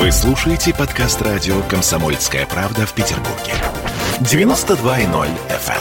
Вы 0.00 0.10
слушаете 0.12 0.72
подкаст 0.74 1.20
радио 1.20 1.60
«Комсомольская 1.68 2.46
правда» 2.46 2.86
в 2.86 2.94
Петербурге. 2.94 3.52
92.0 4.20 5.28
FM. 5.50 5.76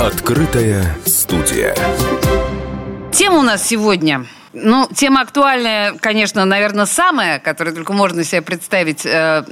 эм. 0.00 0.06
Открытая 0.06 0.96
студия. 1.04 1.76
Тема 3.12 3.40
у 3.40 3.42
нас 3.42 3.62
сегодня 3.68 4.24
ну, 4.54 4.88
тема 4.94 5.20
актуальная, 5.20 5.94
конечно, 5.94 6.44
наверное, 6.44 6.86
самая, 6.86 7.40
которую 7.40 7.74
только 7.74 7.92
можно 7.92 8.22
себе 8.22 8.40
представить 8.40 9.04
э, 9.04 9.44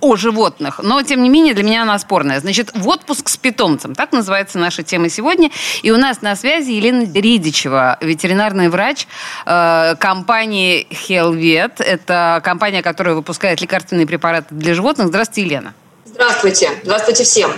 о 0.00 0.16
животных, 0.16 0.80
но, 0.82 1.02
тем 1.02 1.22
не 1.22 1.28
менее, 1.28 1.54
для 1.54 1.64
меня 1.64 1.82
она 1.82 1.98
спорная. 1.98 2.40
Значит, 2.40 2.70
в 2.74 2.88
отпуск 2.88 3.28
с 3.28 3.36
питомцем. 3.36 3.94
Так 3.94 4.12
называется 4.12 4.58
наша 4.58 4.82
тема 4.82 5.08
сегодня. 5.08 5.50
И 5.82 5.90
у 5.90 5.96
нас 5.96 6.22
на 6.22 6.36
связи 6.36 6.72
Елена 6.72 7.02
Ридичева, 7.02 7.98
ветеринарный 8.00 8.68
врач 8.68 9.06
э, 9.46 9.94
компании 9.98 10.86
Hellvet. 10.90 11.82
Это 11.82 12.40
компания, 12.44 12.82
которая 12.82 13.14
выпускает 13.14 13.60
лекарственные 13.60 14.06
препараты 14.06 14.54
для 14.54 14.74
животных. 14.74 15.08
Здравствуйте, 15.08 15.42
Елена. 15.42 15.74
Здравствуйте. 16.04 16.70
Здравствуйте 16.82 17.24
всем. 17.24 17.52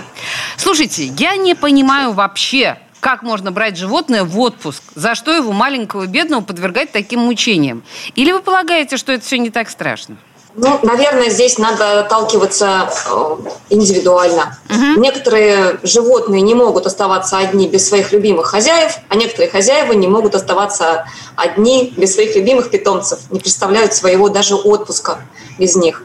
Слушайте, 0.57 1.05
я 1.05 1.35
не 1.35 1.55
понимаю 1.55 2.13
вообще, 2.13 2.77
как 2.99 3.21
можно 3.23 3.51
брать 3.51 3.77
животное 3.77 4.23
в 4.23 4.39
отпуск? 4.39 4.81
За 4.95 5.15
что 5.15 5.33
его 5.33 5.51
маленького 5.51 6.05
бедного 6.05 6.41
подвергать 6.41 6.91
таким 6.91 7.21
мучениям? 7.21 7.83
Или 8.15 8.31
вы 8.31 8.39
полагаете, 8.39 8.95
что 8.95 9.11
это 9.11 9.25
все 9.25 9.37
не 9.37 9.49
так 9.49 9.69
страшно? 9.69 10.15
Ну, 10.55 10.79
наверное, 10.83 11.29
здесь 11.29 11.57
надо 11.57 12.01
отталкиваться 12.01 12.89
э, 13.07 13.35
индивидуально. 13.69 14.57
Угу. 14.69 15.01
Некоторые 15.01 15.79
животные 15.81 16.41
не 16.41 16.53
могут 16.53 16.85
оставаться 16.85 17.37
одни 17.37 17.67
без 17.67 17.87
своих 17.87 18.11
любимых 18.11 18.47
хозяев, 18.47 18.97
а 19.09 19.15
некоторые 19.15 19.49
хозяева 19.49 19.93
не 19.93 20.07
могут 20.07 20.35
оставаться 20.35 21.05
одни 21.35 21.93
без 21.97 22.13
своих 22.13 22.35
любимых 22.35 22.69
питомцев, 22.69 23.19
не 23.31 23.39
представляют 23.39 23.95
своего 23.95 24.29
даже 24.29 24.55
отпуска 24.55 25.19
без 25.57 25.75
них. 25.75 26.03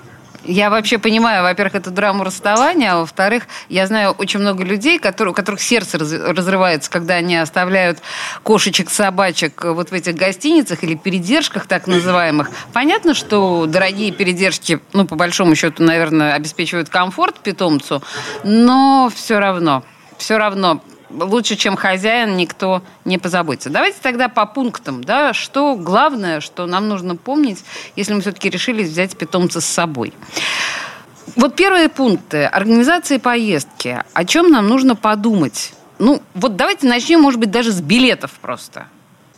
Я 0.48 0.70
вообще 0.70 0.96
понимаю, 0.96 1.42
во-первых, 1.42 1.74
эту 1.74 1.90
драму 1.90 2.24
расставания, 2.24 2.94
а 2.94 3.00
во-вторых, 3.00 3.46
я 3.68 3.86
знаю 3.86 4.12
очень 4.12 4.40
много 4.40 4.64
людей, 4.64 4.98
которые, 4.98 5.32
у 5.32 5.34
которых 5.34 5.60
сердце 5.60 5.98
разрывается, 5.98 6.90
когда 6.90 7.16
они 7.16 7.36
оставляют 7.36 7.98
кошечек, 8.42 8.88
собачек 8.88 9.62
вот 9.62 9.90
в 9.90 9.92
этих 9.92 10.14
гостиницах 10.14 10.82
или 10.84 10.94
передержках 10.94 11.66
так 11.66 11.86
называемых. 11.86 12.48
Понятно, 12.72 13.12
что 13.12 13.66
дорогие 13.66 14.10
передержки, 14.10 14.80
ну, 14.94 15.06
по 15.06 15.16
большому 15.16 15.54
счету, 15.54 15.82
наверное, 15.82 16.32
обеспечивают 16.32 16.88
комфорт 16.88 17.40
питомцу, 17.40 18.02
но 18.42 19.12
все 19.14 19.40
равно, 19.40 19.84
все 20.16 20.38
равно 20.38 20.80
лучше, 21.10 21.56
чем 21.56 21.76
хозяин, 21.76 22.36
никто 22.36 22.82
не 23.04 23.18
позаботится. 23.18 23.70
Давайте 23.70 23.98
тогда 24.02 24.28
по 24.28 24.46
пунктам, 24.46 25.02
да, 25.04 25.32
что 25.32 25.74
главное, 25.74 26.40
что 26.40 26.66
нам 26.66 26.88
нужно 26.88 27.16
помнить, 27.16 27.64
если 27.96 28.14
мы 28.14 28.20
все-таки 28.20 28.50
решили 28.50 28.82
взять 28.82 29.16
питомца 29.16 29.60
с 29.60 29.66
собой. 29.66 30.12
Вот 31.36 31.54
первые 31.54 31.88
пункты. 31.88 32.44
Организации 32.44 33.18
поездки. 33.18 34.02
О 34.12 34.24
чем 34.24 34.50
нам 34.50 34.66
нужно 34.68 34.96
подумать? 34.96 35.72
Ну, 35.98 36.22
вот 36.34 36.56
давайте 36.56 36.86
начнем, 36.86 37.20
может 37.20 37.40
быть, 37.40 37.50
даже 37.50 37.72
с 37.72 37.80
билетов 37.80 38.32
просто. 38.40 38.86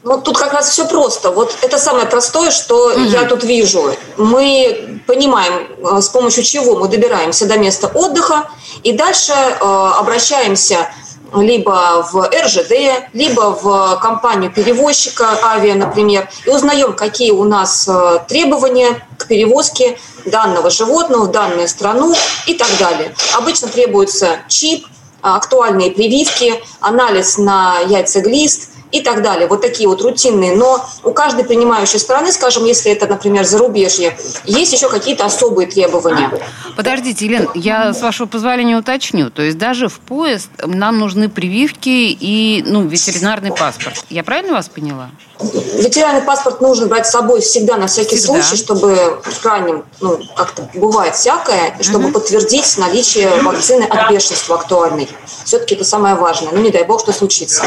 Ну, 0.02 0.18
тут 0.20 0.38
как 0.38 0.52
раз 0.54 0.70
все 0.70 0.86
просто. 0.86 1.30
Вот 1.30 1.54
это 1.62 1.78
самое 1.78 2.06
простое, 2.06 2.50
что 2.50 2.92
угу. 2.92 3.00
я 3.00 3.24
тут 3.24 3.44
вижу. 3.44 3.94
Мы 4.16 5.00
понимаем, 5.06 5.68
э, 5.76 6.00
с 6.00 6.08
помощью 6.08 6.42
чего 6.42 6.78
мы 6.78 6.88
добираемся 6.88 7.46
до 7.46 7.58
места 7.58 7.88
отдыха, 7.88 8.48
и 8.82 8.92
дальше 8.92 9.32
э, 9.32 9.56
обращаемся 9.60 10.88
либо 11.34 12.06
в 12.10 12.28
РЖД, 12.28 13.08
либо 13.12 13.56
в 13.60 13.98
компанию 14.00 14.50
перевозчика 14.52 15.38
авиа, 15.42 15.74
например, 15.74 16.28
и 16.46 16.50
узнаем, 16.50 16.94
какие 16.94 17.30
у 17.30 17.44
нас 17.44 17.88
э, 17.88 18.18
требования 18.28 19.06
к 19.16 19.26
перевозке 19.26 19.98
данного 20.24 20.70
животного 20.70 21.24
в 21.24 21.30
данную 21.30 21.68
страну 21.68 22.14
и 22.46 22.54
так 22.54 22.68
далее. 22.78 23.14
Обычно 23.34 23.68
требуется 23.68 24.38
чип, 24.48 24.86
актуальные 25.22 25.90
прививки, 25.90 26.62
анализ 26.80 27.38
на 27.38 27.78
яйцеглист, 27.80 28.70
и 28.92 29.00
так 29.00 29.22
далее. 29.22 29.46
Вот 29.46 29.60
такие 29.60 29.88
вот 29.88 30.02
рутинные. 30.02 30.54
Но 30.54 30.84
у 31.04 31.12
каждой 31.12 31.44
принимающей 31.44 31.98
страны, 31.98 32.32
скажем, 32.32 32.64
если 32.64 32.92
это, 32.92 33.06
например, 33.06 33.44
зарубежье, 33.44 34.16
есть 34.44 34.72
еще 34.72 34.88
какие-то 34.88 35.24
особые 35.24 35.68
требования. 35.68 36.30
Подождите, 36.76 37.26
Елена, 37.26 37.50
я 37.54 37.92
с 37.92 38.02
вашего 38.02 38.26
позволения 38.26 38.76
уточню. 38.76 39.30
То 39.30 39.42
есть 39.42 39.58
даже 39.58 39.88
в 39.88 40.00
поезд 40.00 40.50
нам 40.64 40.98
нужны 40.98 41.28
прививки 41.28 41.88
и 41.88 42.64
ну, 42.66 42.86
ветеринарный 42.86 43.52
паспорт. 43.52 44.04
Я 44.10 44.24
правильно 44.24 44.54
вас 44.54 44.68
поняла? 44.68 45.10
Ветеринарный 45.42 46.22
паспорт 46.22 46.60
нужно 46.60 46.86
брать 46.86 47.06
с 47.06 47.10
собой 47.10 47.40
всегда 47.40 47.76
на 47.76 47.86
всякий 47.86 48.16
всегда. 48.16 48.42
случай, 48.42 48.62
чтобы 48.62 49.20
в 49.24 49.40
крайнем, 49.40 49.84
ну, 50.00 50.20
как-то 50.36 50.68
бывает 50.74 51.16
всякое, 51.16 51.76
чтобы 51.80 52.06
угу. 52.06 52.14
подтвердить 52.14 52.76
наличие 52.76 53.42
вакцины 53.42 53.84
от 53.84 54.10
бешенства 54.10 54.56
актуальной. 54.56 55.08
Все-таки 55.44 55.74
это 55.74 55.84
самое 55.84 56.14
важное. 56.14 56.52
Ну, 56.52 56.60
не 56.60 56.70
дай 56.70 56.84
бог, 56.84 57.00
что 57.00 57.12
случится. 57.12 57.64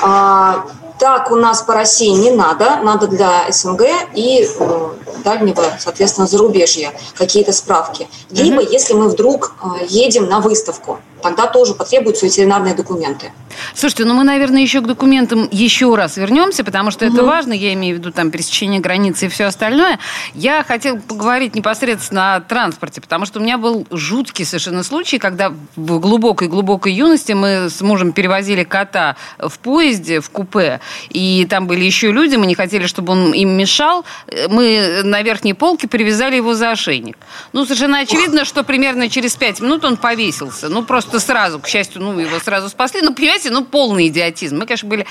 А, 0.00 0.49
так 0.98 1.30
у 1.30 1.36
нас 1.36 1.62
по 1.62 1.74
России 1.74 2.10
не 2.10 2.30
надо, 2.30 2.76
надо 2.82 3.06
для 3.06 3.50
СНГ 3.50 3.82
и 4.14 4.46
э, 4.46 4.88
дальнего, 5.24 5.64
соответственно, 5.78 6.26
зарубежья 6.26 6.92
какие-то 7.14 7.52
справки. 7.52 8.08
Либо, 8.30 8.60
угу. 8.60 8.70
если 8.70 8.94
мы 8.94 9.08
вдруг 9.08 9.54
э, 9.62 9.86
едем 9.88 10.28
на 10.28 10.40
выставку, 10.40 10.98
тогда 11.20 11.46
тоже 11.46 11.74
потребуются 11.74 12.26
ветеринарные 12.26 12.74
документы. 12.74 13.32
Слушайте, 13.74 14.04
ну 14.04 14.14
мы, 14.14 14.24
наверное, 14.24 14.62
еще 14.62 14.80
к 14.80 14.86
документам 14.86 15.48
еще 15.50 15.94
раз 15.94 16.16
вернемся, 16.16 16.64
потому 16.64 16.90
что 16.90 17.06
угу. 17.06 17.14
это 17.14 17.24
важно, 17.24 17.52
я 17.52 17.72
имею 17.74 17.96
в 17.96 17.98
виду 17.98 18.12
там 18.12 18.30
пересечение 18.30 18.80
границы 18.80 19.26
и 19.26 19.28
все 19.28 19.44
остальное. 19.44 19.98
Я 20.34 20.62
хотела 20.64 20.98
поговорить 20.98 21.54
непосредственно 21.54 22.36
о 22.36 22.40
транспорте, 22.40 23.00
потому 23.00 23.26
что 23.26 23.40
у 23.40 23.42
меня 23.42 23.58
был 23.58 23.86
жуткий 23.90 24.44
совершенно 24.44 24.82
случай, 24.82 25.18
когда 25.18 25.52
в 25.76 25.98
глубокой-глубокой 25.98 26.92
юности 26.92 27.32
мы 27.32 27.68
с 27.70 27.80
мужем 27.80 28.12
перевозили 28.12 28.64
кота 28.64 29.16
в 29.38 29.58
поезде, 29.58 30.20
в 30.20 30.30
купе, 30.30 30.80
и 31.08 31.46
там 31.48 31.66
были 31.66 31.84
еще 31.84 32.12
люди, 32.12 32.36
мы 32.36 32.46
не 32.46 32.54
хотели, 32.54 32.86
чтобы 32.86 33.12
он 33.12 33.32
им 33.32 33.50
мешал. 33.50 34.04
Мы 34.48 35.02
на 35.04 35.22
верхней 35.22 35.54
полке 35.54 35.88
привязали 35.88 36.36
его 36.36 36.54
за 36.54 36.70
ошейник. 36.70 37.16
Ну, 37.52 37.64
совершенно 37.64 38.00
очевидно, 38.00 38.44
что 38.44 38.62
примерно 38.62 39.08
через 39.08 39.36
пять 39.36 39.60
минут 39.60 39.84
он 39.84 39.96
повесился. 39.96 40.68
Ну, 40.68 40.84
просто 40.84 41.09
сразу, 41.18 41.58
к 41.58 41.66
счастью, 41.66 42.02
ну, 42.02 42.18
его 42.18 42.38
сразу 42.38 42.68
спасли. 42.68 43.00
Ну, 43.02 43.14
понимаете, 43.14 43.50
ну, 43.50 43.64
полный 43.64 44.08
идиотизм. 44.08 44.58
Мы, 44.58 44.66
конечно, 44.66 44.88
были 44.88 45.06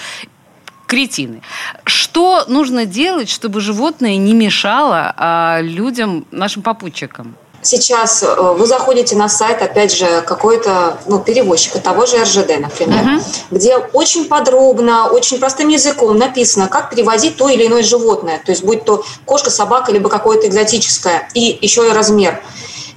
кретины. 0.88 1.42
Что 1.86 2.46
нужно 2.48 2.86
делать, 2.86 3.30
чтобы 3.30 3.62
животное 3.62 4.18
не 4.18 4.34
мешало 4.34 5.14
а, 5.18 5.60
людям, 5.62 6.26
нашим 6.32 6.64
попутчикам? 6.64 7.36
Сейчас 7.62 8.24
э, 8.24 8.36
вы 8.36 8.66
заходите 8.66 9.16
на 9.18 9.28
сайт, 9.28 9.62
опять 9.62 9.96
же, 9.96 10.22
какой-то 10.22 10.98
ну, 11.08 11.20
перевозчика, 11.20 11.80
того 11.80 12.06
же 12.06 12.22
РЖД, 12.24 12.60
например, 12.60 13.04
uh-huh. 13.04 13.24
где 13.52 13.76
очень 13.78 14.26
подробно, 14.26 15.10
очень 15.10 15.40
простым 15.40 15.68
языком 15.68 16.18
написано, 16.18 16.68
как 16.70 16.90
перевозить 16.90 17.36
то 17.36 17.50
или 17.50 17.68
иное 17.68 17.84
животное. 17.84 18.42
То 18.46 18.52
есть, 18.52 18.64
будь 18.64 18.86
то 18.86 19.04
кошка, 19.26 19.50
собака, 19.50 19.92
либо 19.92 20.10
какое-то 20.10 20.48
экзотическое. 20.48 21.28
И 21.34 21.60
еще 21.62 21.88
и 21.88 21.92
размер. 21.92 22.42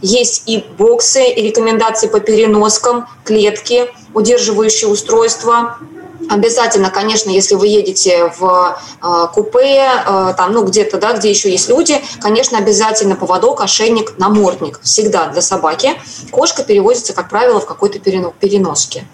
Есть 0.02 0.42
и 0.46 0.64
боксы, 0.76 1.30
и 1.30 1.42
рекомендации 1.42 2.08
по 2.08 2.20
переноскам, 2.20 3.06
клетки, 3.24 3.88
удерживающие 4.12 4.90
устройства, 4.90 5.78
Обязательно, 6.28 6.90
конечно, 6.90 7.30
если 7.30 7.54
вы 7.54 7.68
едете 7.68 8.32
в 8.38 8.78
э, 9.02 9.26
купе, 9.34 9.84
э, 9.84 10.34
там, 10.36 10.52
ну, 10.52 10.64
где-то, 10.64 10.98
да, 10.98 11.14
где 11.14 11.30
еще 11.30 11.50
есть 11.50 11.68
люди, 11.68 12.00
конечно, 12.20 12.58
обязательно 12.58 13.16
поводок, 13.16 13.60
ошейник, 13.60 14.18
намордник. 14.18 14.80
Всегда 14.82 15.26
для 15.26 15.42
собаки. 15.42 15.90
Кошка 16.30 16.62
перевозится, 16.62 17.12
как 17.12 17.28
правило, 17.28 17.60
в 17.60 17.66
какой-то 17.66 17.98
переноске, 17.98 19.04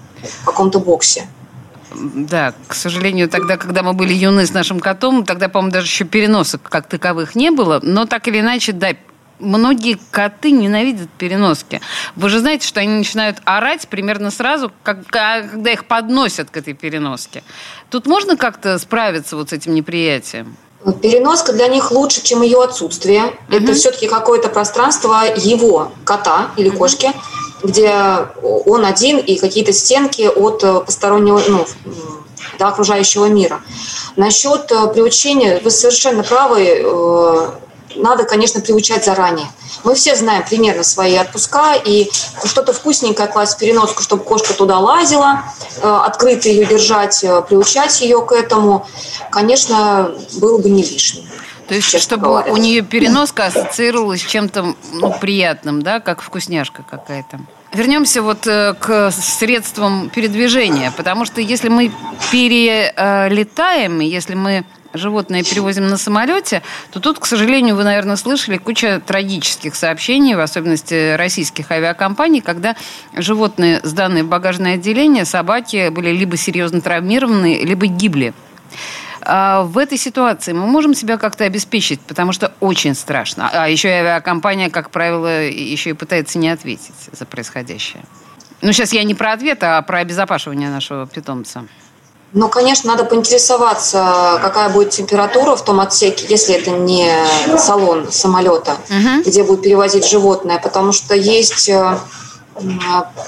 в 0.43 0.45
каком-то 0.45 0.79
боксе. 0.79 1.27
Да, 1.95 2.53
к 2.67 2.75
сожалению, 2.75 3.29
тогда, 3.29 3.57
когда 3.57 3.83
мы 3.83 3.95
были 3.95 4.13
юны 4.13 4.47
с 4.47 4.53
нашим 4.53 4.79
котом, 4.79 5.25
тогда, 5.25 5.49
по-моему, 5.49 5.73
даже 5.73 5.87
еще 5.87 6.05
переносок 6.05 6.63
как 6.63 6.89
таковых 6.89 7.35
не 7.35 7.51
было. 7.51 7.81
Но 7.83 8.05
так 8.05 8.29
или 8.29 8.41
иначе, 8.41 8.73
да, 8.73 8.91
многие 9.39 9.99
коты 10.11 10.51
ненавидят 10.51 11.09
переноски. 11.19 11.81
Вы 12.17 12.29
же 12.29 12.41
знаете, 12.41 12.67
что 12.67 12.81
они 12.81 12.93
начинают 12.99 13.39
орать 13.45 13.89
примерно 13.89 14.31
сразу, 14.31 14.73
как, 14.83 15.07
когда 15.07 15.73
их 15.73 15.87
подносят 15.87 16.51
к 16.51 16.57
этой 16.57 16.75
переноске. 16.75 17.43
Тут 17.91 18.07
можно 18.07 18.37
как-то 18.37 18.79
справиться 18.79 19.37
вот 19.37 19.51
с 19.51 19.53
этим 19.53 19.75
неприятием? 19.75 20.57
Переноска 21.03 21.53
для 21.53 21.67
них 21.69 21.91
лучше, 21.91 22.23
чем 22.23 22.43
ее 22.43 22.63
отсутствие. 22.63 23.23
Uh-huh. 23.23 23.57
Это 23.57 23.75
все-таки 23.75 24.07
какое-то 24.07 24.49
пространство 24.49 25.25
его 25.37 25.91
кота 26.05 26.51
или 26.57 26.69
кошки, 26.69 27.07
uh-huh. 27.07 27.67
где 27.67 27.93
он 28.43 28.85
один 28.85 29.19
и 29.19 29.37
какие-то 29.37 29.73
стенки 29.73 30.29
от 30.29 30.63
э, 30.63 30.81
постороннего, 30.81 31.43
ну, 31.49 31.67
до 32.59 32.69
окружающего 32.69 33.27
мира. 33.27 33.61
Насчет 34.17 34.71
э, 34.71 34.87
приучения, 34.93 35.61
вы 35.61 35.71
совершенно 35.71 36.23
правы, 36.23 36.65
э, 36.65 37.51
надо, 37.99 38.25
конечно, 38.25 38.61
приучать 38.61 39.05
заранее. 39.05 39.47
Мы 39.85 39.95
все 39.95 40.17
знаем 40.17 40.45
примерно 40.49 40.83
свои 40.83 41.17
отпуска, 41.17 41.75
и 41.75 42.11
что-то 42.45 42.73
вкусненькое 42.73 43.29
класть 43.29 43.57
в 43.57 43.59
переноску, 43.59 44.03
чтобы 44.03 44.25
кошка 44.25 44.55
туда 44.55 44.79
лазила, 44.79 45.45
э, 45.81 46.01
открыто 46.07 46.49
ее 46.49 46.67
держать, 46.67 47.23
э, 47.23 47.43
приучать 47.43 48.01
ее 48.01 48.23
к 48.23 48.33
этому, 48.33 48.87
конечно, 49.31 50.13
было 50.41 50.59
бы 50.59 50.71
не 50.71 50.83
лишним. 50.83 51.25
То 51.69 51.75
есть, 51.75 52.01
чтобы 52.01 52.25
говоря. 52.25 52.53
у 52.53 52.57
нее 52.57 52.81
переноска 52.81 53.47
ассоциировалась 53.47 54.23
с 54.23 54.27
чем-то 54.27 54.75
ну, 54.93 55.15
приятным, 55.21 55.83
да, 55.83 56.01
как 56.01 56.23
вкусняшка 56.23 56.83
какая-то. 56.83 57.41
Вернемся 57.75 58.23
вот 58.23 58.47
э, 58.47 58.75
к 58.81 59.11
средствам 59.11 60.09
передвижения, 60.09 60.91
потому 60.97 61.27
что 61.27 61.43
если 61.43 61.69
мы 61.69 61.93
перелетаем, 62.33 64.01
если 64.01 64.35
мы 64.35 64.65
животное 64.95 65.43
перевозим 65.45 65.89
на 65.89 65.97
самолете, 65.97 66.63
то 66.91 67.01
тут, 67.01 67.19
к 67.19 67.27
сожалению, 67.27 67.77
вы, 67.77 67.85
наверное, 67.85 68.17
слышали 68.17 68.57
куча 68.57 69.01
трагических 69.05 69.75
сообщений, 69.75 70.35
в 70.35 70.41
особенности 70.41 71.15
российских 71.17 71.71
авиакомпаний, 71.71 72.41
когда 72.41 72.77
животные, 73.15 73.81
сданные 73.83 74.25
в 74.25 74.29
багажное 74.29 74.75
отделение, 74.75 75.25
собаки 75.25 75.91
были 75.91 76.11
либо 76.11 76.37
серьезно 76.37 76.81
травмированы, 76.81 77.61
либо 77.63 77.87
гибли. 77.87 78.33
А 79.21 79.63
в 79.63 79.77
этой 79.77 79.99
ситуации 79.99 80.53
мы 80.53 80.67
можем 80.67 80.95
себя 80.95 81.19
как-то 81.19 81.45
обеспечить, 81.45 82.01
потому 82.01 82.33
что 82.33 82.55
очень 82.61 82.95
страшно. 82.95 83.51
А 83.53 83.69
еще 83.69 83.89
и 83.89 83.93
авиакомпания, 83.93 84.71
как 84.71 84.91
правило, 84.91 85.47
еще 85.47 85.91
и 85.91 85.93
пытается 85.93 86.39
не 86.39 86.49
ответить 86.49 86.95
за 87.13 87.27
происходящее. 87.27 88.05
Ну, 88.63 88.73
сейчас 88.73 88.93
я 88.93 89.05
не 89.05 89.15
про 89.15 89.33
ответ, 89.33 89.63
а 89.63 89.83
про 89.83 89.99
обезопасивание 89.99 90.71
нашего 90.71 91.07
питомца. 91.07 91.65
Ну, 92.33 92.49
конечно, 92.49 92.91
надо 92.91 93.05
поинтересоваться, 93.05 94.39
какая 94.43 94.69
будет 94.69 94.91
температура 94.91 95.57
в 95.57 95.65
том 95.65 95.81
отсеке, 95.81 96.27
если 96.29 96.55
это 96.57 96.71
не 96.73 97.11
салон 97.57 98.13
самолета, 98.13 98.77
угу. 98.91 99.23
где 99.25 99.43
будет 99.45 99.63
перевозить 99.63 100.07
животное, 100.07 100.59
потому 100.59 100.93
что 100.93 101.15
есть 101.15 101.71
э, 101.71 101.99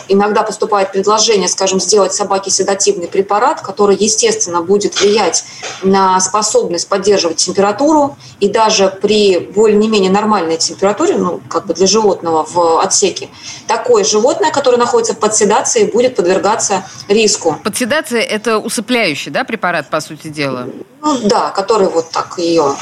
иногда 0.09 0.43
поступает 0.43 0.93
предложение, 0.93 1.49
скажем, 1.49 1.81
сделать 1.81 2.13
собаке 2.15 2.51
седативный 2.51 3.09
препарат, 3.09 3.61
который, 3.61 3.97
естественно, 3.97 4.63
будет 4.63 5.01
влиять 5.01 5.45
на 5.83 6.21
способность 6.21 6.89
поддерживать 6.89 7.37
температуру, 7.37 8.17
и 8.41 8.49
даже 8.49 8.89
при 9.03 9.39
более-менее 9.39 10.11
нормальной 10.11 10.57
температуре, 10.57 11.17
ну, 11.17 11.41
как 11.49 11.67
бы 11.67 11.75
для 11.75 11.87
животного 11.87 12.45
в 12.45 12.81
отсеке, 12.81 13.29
такое 13.67 14.05
животное, 14.05 14.51
которое 14.51 14.77
находится 14.77 15.15
под 15.15 15.35
седацией, 15.35 15.91
будет 15.91 16.17
подвергаться 16.17 16.85
риску. 17.09 17.57
Подседация– 17.63 18.21
это 18.23 18.59
усыпляющий, 18.59 19.31
да, 19.31 19.45
препарат, 19.45 19.91
по 19.91 20.01
сути 20.01 20.29
дела? 20.29 20.67
Ну, 21.03 21.19
да, 21.25 21.51
который 21.51 21.89
вот 21.89 22.11
так 22.11 22.39
ее 22.39 22.75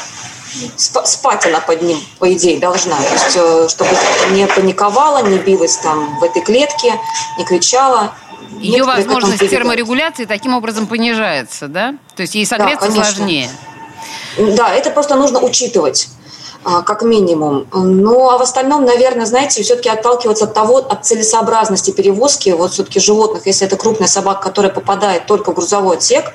спать 0.77 1.47
она 1.47 1.61
под 1.61 1.83
ним, 1.83 1.99
по 2.19 2.33
идее, 2.33 2.59
должна. 2.59 2.97
То 2.97 3.13
есть, 3.13 3.37
э, 3.37 3.69
чтобы 3.69 3.91
не 4.33 4.47
паниковала, 4.47 5.23
не 5.23 5.39
билась 5.39 5.77
там 5.77 6.19
в 6.19 6.25
этой 6.25 6.43
клетке, 6.43 6.95
не 7.39 7.45
кричала. 7.45 8.13
Ее 8.61 8.85
возможность 8.85 9.39
терморегуляции 9.49 10.25
таким 10.25 10.55
образом 10.55 10.87
понижается, 10.87 11.69
да? 11.69 11.95
То 12.17 12.23
есть 12.23 12.35
ей 12.35 12.47
согреться 12.47 12.89
да, 12.89 12.93
сложнее. 12.93 13.51
Да, 14.39 14.73
это 14.73 14.91
просто 14.91 15.17
нужно 15.17 15.41
учитывать 15.41 16.09
а, 16.65 16.83
как 16.83 17.03
минимум. 17.03 17.67
Ну, 17.73 18.31
а 18.31 18.39
в 18.39 18.43
остальном, 18.43 18.85
наверное, 18.85 19.27
знаете, 19.27 19.63
все-таки 19.63 19.89
отталкиваться 19.89 20.45
от 20.45 20.55
того, 20.55 20.79
от 20.79 21.05
целесообразности 21.07 21.91
перевозки 21.93 22.51
вот 22.51 22.73
все-таки 22.73 23.01
животных, 23.01 23.47
если 23.47 23.67
это 23.67 23.77
крупная 23.77 24.09
собака, 24.09 24.43
которая 24.43 24.73
попадает 24.73 25.27
только 25.27 25.53
в 25.53 25.55
грузовой 25.55 25.97
отсек, 25.97 26.33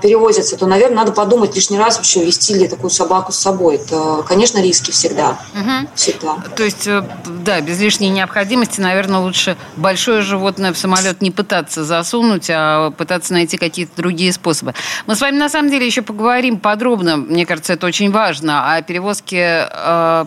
перевозятся, 0.00 0.56
то, 0.56 0.66
наверное, 0.66 0.98
надо 0.98 1.12
подумать 1.12 1.54
лишний 1.54 1.78
раз 1.78 1.96
вообще, 1.96 2.24
вести 2.24 2.54
ли 2.54 2.68
такую 2.68 2.90
собаку 2.90 3.32
с 3.32 3.36
собой. 3.36 3.76
Это, 3.76 4.24
конечно, 4.26 4.60
риски 4.60 4.90
всегда. 4.90 5.38
Угу. 5.54 5.88
всегда. 5.94 6.36
То 6.56 6.62
есть, 6.64 6.86
э, 6.86 7.02
да, 7.44 7.60
без 7.60 7.80
лишней 7.80 8.08
необходимости, 8.08 8.80
наверное, 8.80 9.20
лучше 9.20 9.56
большое 9.76 10.22
животное 10.22 10.72
в 10.72 10.78
самолет 10.78 11.22
не 11.22 11.30
пытаться 11.30 11.84
засунуть, 11.84 12.48
а 12.50 12.90
пытаться 12.90 13.32
найти 13.32 13.56
какие-то 13.56 13.92
другие 13.96 14.32
способы. 14.32 14.74
Мы 15.06 15.14
с 15.14 15.20
вами, 15.20 15.36
на 15.36 15.48
самом 15.48 15.70
деле, 15.70 15.86
еще 15.86 16.02
поговорим 16.02 16.58
подробно, 16.58 17.16
мне 17.16 17.46
кажется, 17.46 17.74
это 17.74 17.86
очень 17.86 18.10
важно, 18.10 18.74
о 18.74 18.82
перевозке 18.82 19.68
э, 19.70 20.26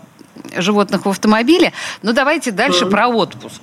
животных 0.58 1.06
в 1.06 1.10
автомобиле. 1.10 1.74
Но 2.02 2.14
давайте 2.14 2.52
дальше 2.52 2.86
mm. 2.86 2.90
про 2.90 3.08
отпуск. 3.08 3.62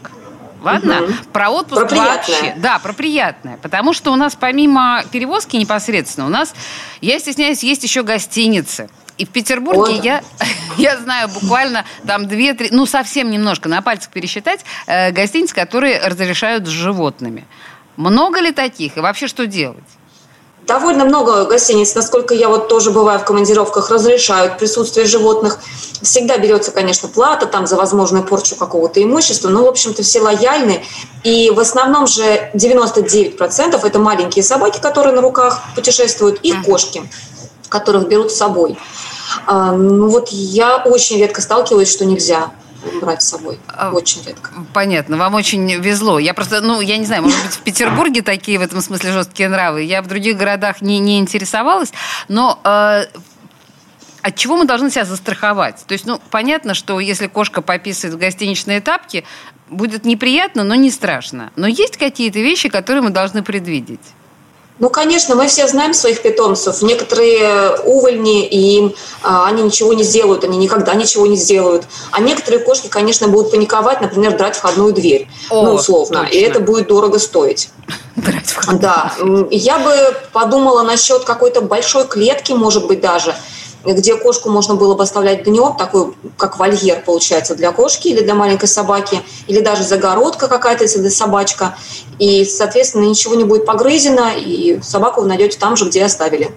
Ладно? 0.65 1.03
Угу. 1.03 1.13
Про 1.33 1.51
отпуск 1.51 1.89
про 1.89 1.97
вообще. 1.97 2.55
Да, 2.57 2.79
про 2.79 2.93
приятное. 2.93 3.59
Потому 3.59 3.93
что 3.93 4.13
у 4.13 4.17
нас 4.17 4.35
помимо 4.35 5.05
перевозки 5.13 5.57
непосредственно, 5.57 6.27
у 6.27 6.31
нас, 6.31 6.55
я 7.01 7.19
стесняюсь, 7.19 7.63
есть 7.63 7.85
еще 7.85 8.03
гостиницы. 8.03 8.89
И 9.19 9.27
в 9.27 9.29
Петербурге 9.29 10.01
я, 10.03 10.23
я 10.79 10.97
знаю 10.97 11.29
буквально 11.29 11.85
там 12.07 12.27
две-три, 12.27 12.71
ну 12.73 12.87
совсем 12.87 13.31
немножко, 13.31 13.69
на 13.69 13.83
пальцах 13.83 14.11
пересчитать, 14.11 14.65
э, 14.87 15.13
гостиниц, 15.13 15.53
которые 15.53 16.01
разрешают 16.01 16.67
с 16.67 16.71
животными. 16.71 17.45
Много 17.97 18.41
ли 18.41 18.51
таких? 18.51 18.97
И 18.97 19.01
вообще 19.01 19.29
что 19.29 19.47
делать? 19.47 19.85
Довольно 20.67 21.05
много 21.05 21.45
гостиниц, 21.45 21.95
насколько 21.95 22.33
я 22.33 22.49
вот 22.49 22.69
тоже 22.69 22.91
бываю 22.91 23.19
в 23.19 23.25
командировках, 23.25 23.91
разрешают 23.91 24.57
присутствие 24.57 25.05
животных. 25.05 25.59
Всегда 26.01 26.39
берется, 26.39 26.71
конечно, 26.71 27.07
плата 27.09 27.45
там 27.45 27.67
за 27.67 27.77
возможную 27.77 28.25
порчу 28.25 28.57
какого-то 28.57 29.03
имущества, 29.03 29.51
но, 29.51 29.65
в 29.65 29.69
общем-то, 29.69 30.03
все 30.03 30.23
лояльны. 30.23 30.83
И 31.23 31.51
в 31.51 31.61
основном 31.61 32.07
же 32.07 32.51
99% 32.55 33.87
это 33.87 33.99
маленькие 33.99 34.43
собаки, 34.43 34.81
которые 34.81 35.15
на 35.15 35.21
руках 35.21 35.61
путешествуют, 35.75 36.41
и 36.43 36.53
кошки, 36.53 37.03
которых 37.69 38.09
берут 38.09 38.33
с 38.33 38.37
собой. 38.37 38.79
А, 39.47 39.73
ну 39.73 40.09
вот 40.09 40.31
я 40.31 40.79
очень 40.79 41.19
редко 41.19 41.43
сталкиваюсь, 41.43 41.93
что 41.93 42.07
нельзя 42.07 42.53
брать 43.01 43.23
с 43.23 43.29
собой. 43.29 43.59
А, 43.69 43.91
очень 43.91 44.23
редко. 44.25 44.51
Понятно. 44.73 45.17
Вам 45.17 45.35
очень 45.35 45.71
везло. 45.81 46.19
Я 46.19 46.35
просто, 46.35 46.61
ну, 46.61 46.81
я 46.81 46.97
не 46.97 47.05
знаю, 47.05 47.23
может 47.23 47.43
быть, 47.43 47.55
в 47.55 47.61
Петербурге 47.61 48.23
такие 48.23 48.59
в 48.59 48.63
этом 48.63 48.81
смысле 48.81 49.13
жесткие 49.13 49.49
нравы. 49.49 49.83
Я 49.83 50.03
в 50.03 50.07
других 50.07 50.37
городах 50.37 50.81
не, 50.81 50.99
не 50.99 51.19
интересовалась, 51.19 51.93
но 52.29 52.61
э, 52.65 53.05
от 54.23 54.37
чего 54.37 54.57
мы 54.57 54.65
должны 54.65 54.91
себя 54.91 55.05
застраховать? 55.05 55.85
То 55.87 55.93
есть, 55.93 56.07
ну, 56.07 56.21
понятно, 56.31 56.75
что 56.75 56.99
если 56.99 57.27
кошка 57.27 57.61
пописывает 57.61 58.15
в 58.15 58.19
гостиничные 58.19 58.81
тапки, 58.81 59.25
будет 59.69 60.05
неприятно, 60.05 60.65
но 60.65 60.75
не 60.75 60.91
страшно. 60.91 61.53
Но 61.57 61.67
есть 61.67 61.97
какие-то 61.97 62.39
вещи, 62.39 62.69
которые 62.69 63.03
мы 63.03 63.11
должны 63.11 63.43
предвидеть? 63.43 64.01
Ну, 64.81 64.91
конечно, 64.91 65.37
мы 65.37 65.47
все 65.47 65.69
знаем 65.69 65.95
своих 65.95 66.21
питомцев. 66.23 66.83
Некоторые 66.83 67.77
увольни, 67.85 68.45
и 68.45 68.79
им 68.79 68.95
а, 69.23 69.47
они 69.47 69.63
ничего 69.63 69.93
не 69.93 70.03
сделают, 70.03 70.43
они 70.43 70.59
никогда 70.59 70.95
ничего 70.95 71.27
не 71.27 71.37
сделают. 71.37 71.85
А 72.11 72.21
некоторые 72.21 72.61
кошки, 72.61 72.89
конечно, 72.89 73.29
будут 73.29 73.53
паниковать, 73.53 74.01
например, 74.01 74.37
драть 74.37 74.57
входную 74.57 74.93
дверь, 74.93 75.29
О, 75.49 75.63
ну, 75.63 75.75
условно. 75.75 76.23
Точно. 76.23 76.35
И 76.35 76.41
это 76.41 76.59
будет 76.59 76.89
дорого 76.89 77.21
стоить. 77.21 77.71
Драть 78.17 78.47
входную 78.47 78.81
Да. 78.81 79.13
Я 79.51 79.79
бы 79.79 80.17
подумала 80.33 80.83
насчет 80.83 81.23
какой-то 81.23 81.61
большой 81.61 82.07
клетки, 82.09 82.53
может 82.53 82.87
быть, 82.87 83.01
даже– 83.01 83.35
где 83.93 84.17
кошку 84.17 84.51
можно 84.51 84.75
было 84.75 84.95
бы 84.95 85.03
оставлять 85.03 85.45
днем, 85.45 85.77
такой, 85.77 86.15
как 86.37 86.59
вольер, 86.59 87.03
получается, 87.05 87.55
для 87.55 87.73
кошки 87.73 88.09
или 88.09 88.21
для 88.21 88.35
маленькой 88.35 88.69
собаки, 88.69 89.23
или 89.47 89.61
даже 89.61 89.83
загородка 89.83 90.49
какая-то, 90.49 90.85
если 90.85 91.09
собачка. 91.09 91.77
И, 92.19 92.45
соответственно, 92.45 93.05
ничего 93.05 93.35
не 93.35 93.45
будет 93.45 93.67
погрызено, 93.67 94.33
и 94.37 94.81
собаку 94.83 95.21
вы 95.23 95.29
найдете 95.29 95.59
там 95.59 95.77
же, 95.77 95.87
где 95.87 96.05
оставили. 96.05 96.51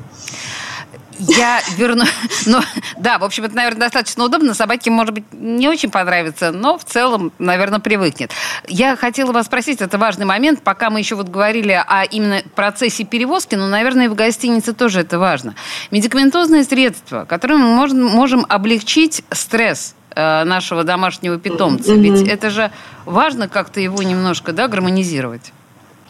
Я 1.19 1.61
верну... 1.75 2.03
Ну, 2.45 2.59
да, 2.97 3.17
в 3.17 3.23
общем, 3.23 3.43
это, 3.43 3.55
наверное, 3.55 3.81
достаточно 3.81 4.23
удобно. 4.23 4.53
Собаке, 4.53 4.89
может 4.89 5.13
быть, 5.13 5.25
не 5.33 5.67
очень 5.67 5.89
понравится, 5.89 6.51
но 6.51 6.77
в 6.77 6.85
целом, 6.85 7.31
наверное, 7.39 7.79
привыкнет. 7.79 8.31
Я 8.67 8.95
хотела 8.95 9.31
вас 9.31 9.47
спросить, 9.47 9.81
это 9.81 9.97
важный 9.97 10.25
момент, 10.25 10.61
пока 10.61 10.89
мы 10.89 10.99
еще 10.99 11.15
вот 11.15 11.27
говорили 11.27 11.71
о 11.71 12.03
именно 12.03 12.41
процессе 12.55 13.03
перевозки, 13.03 13.55
но, 13.55 13.67
наверное, 13.67 14.05
и 14.05 14.07
в 14.07 14.15
гостинице 14.15 14.73
тоже 14.73 15.01
это 15.01 15.19
важно. 15.19 15.55
Медикаментозные 15.91 16.63
средства, 16.63 17.25
которыми 17.25 17.63
мы 17.63 17.75
можем, 17.75 18.05
можем 18.05 18.45
облегчить 18.47 19.23
стресс 19.31 19.95
э, 20.15 20.43
нашего 20.43 20.83
домашнего 20.83 21.37
питомца. 21.37 21.93
Ведь 21.93 22.27
это 22.27 22.49
же 22.49 22.71
важно 23.05 23.49
как-то 23.49 23.79
его 23.79 24.01
немножко 24.03 24.53
да, 24.53 24.67
гармонизировать. 24.67 25.51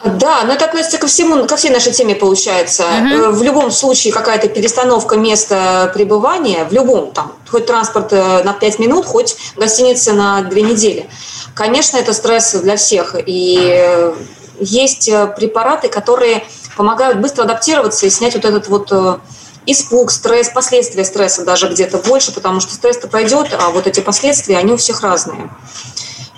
Да, 0.04 0.44
но 0.44 0.52
это 0.52 0.66
относится 0.66 0.98
ко 0.98 1.06
всему, 1.08 1.46
ко 1.46 1.56
всей 1.56 1.70
нашей 1.70 1.92
теме 1.92 2.14
получается. 2.14 2.84
Угу. 2.84 3.32
В 3.32 3.42
любом 3.42 3.70
случае 3.70 4.12
какая-то 4.12 4.48
перестановка 4.48 5.16
места 5.16 5.90
пребывания, 5.92 6.64
в 6.64 6.72
любом, 6.72 7.10
там, 7.12 7.32
хоть 7.50 7.66
транспорт 7.66 8.12
э, 8.12 8.42
на 8.44 8.52
5 8.52 8.78
минут, 8.78 9.06
хоть 9.06 9.36
гостиница 9.56 10.12
на 10.12 10.42
2 10.42 10.60
недели. 10.60 11.08
Конечно, 11.54 11.96
это 11.96 12.12
стресс 12.12 12.52
для 12.54 12.76
всех. 12.76 13.16
И 13.26 13.58
э, 13.60 14.14
есть 14.60 15.10
препараты, 15.36 15.88
которые 15.88 16.44
помогают 16.76 17.18
быстро 17.18 17.42
адаптироваться 17.42 18.06
и 18.06 18.10
снять 18.10 18.34
вот 18.34 18.44
этот 18.44 18.68
вот 18.68 18.92
испуг, 19.66 20.10
стресс, 20.10 20.48
последствия 20.48 21.04
стресса 21.04 21.44
даже 21.44 21.68
где-то 21.68 21.98
больше, 21.98 22.32
потому 22.32 22.60
что 22.60 22.74
стресс-то 22.74 23.06
пройдет, 23.06 23.48
а 23.58 23.70
вот 23.70 23.86
эти 23.86 24.00
последствия, 24.00 24.58
они 24.58 24.72
у 24.72 24.76
всех 24.76 25.02
разные. 25.02 25.50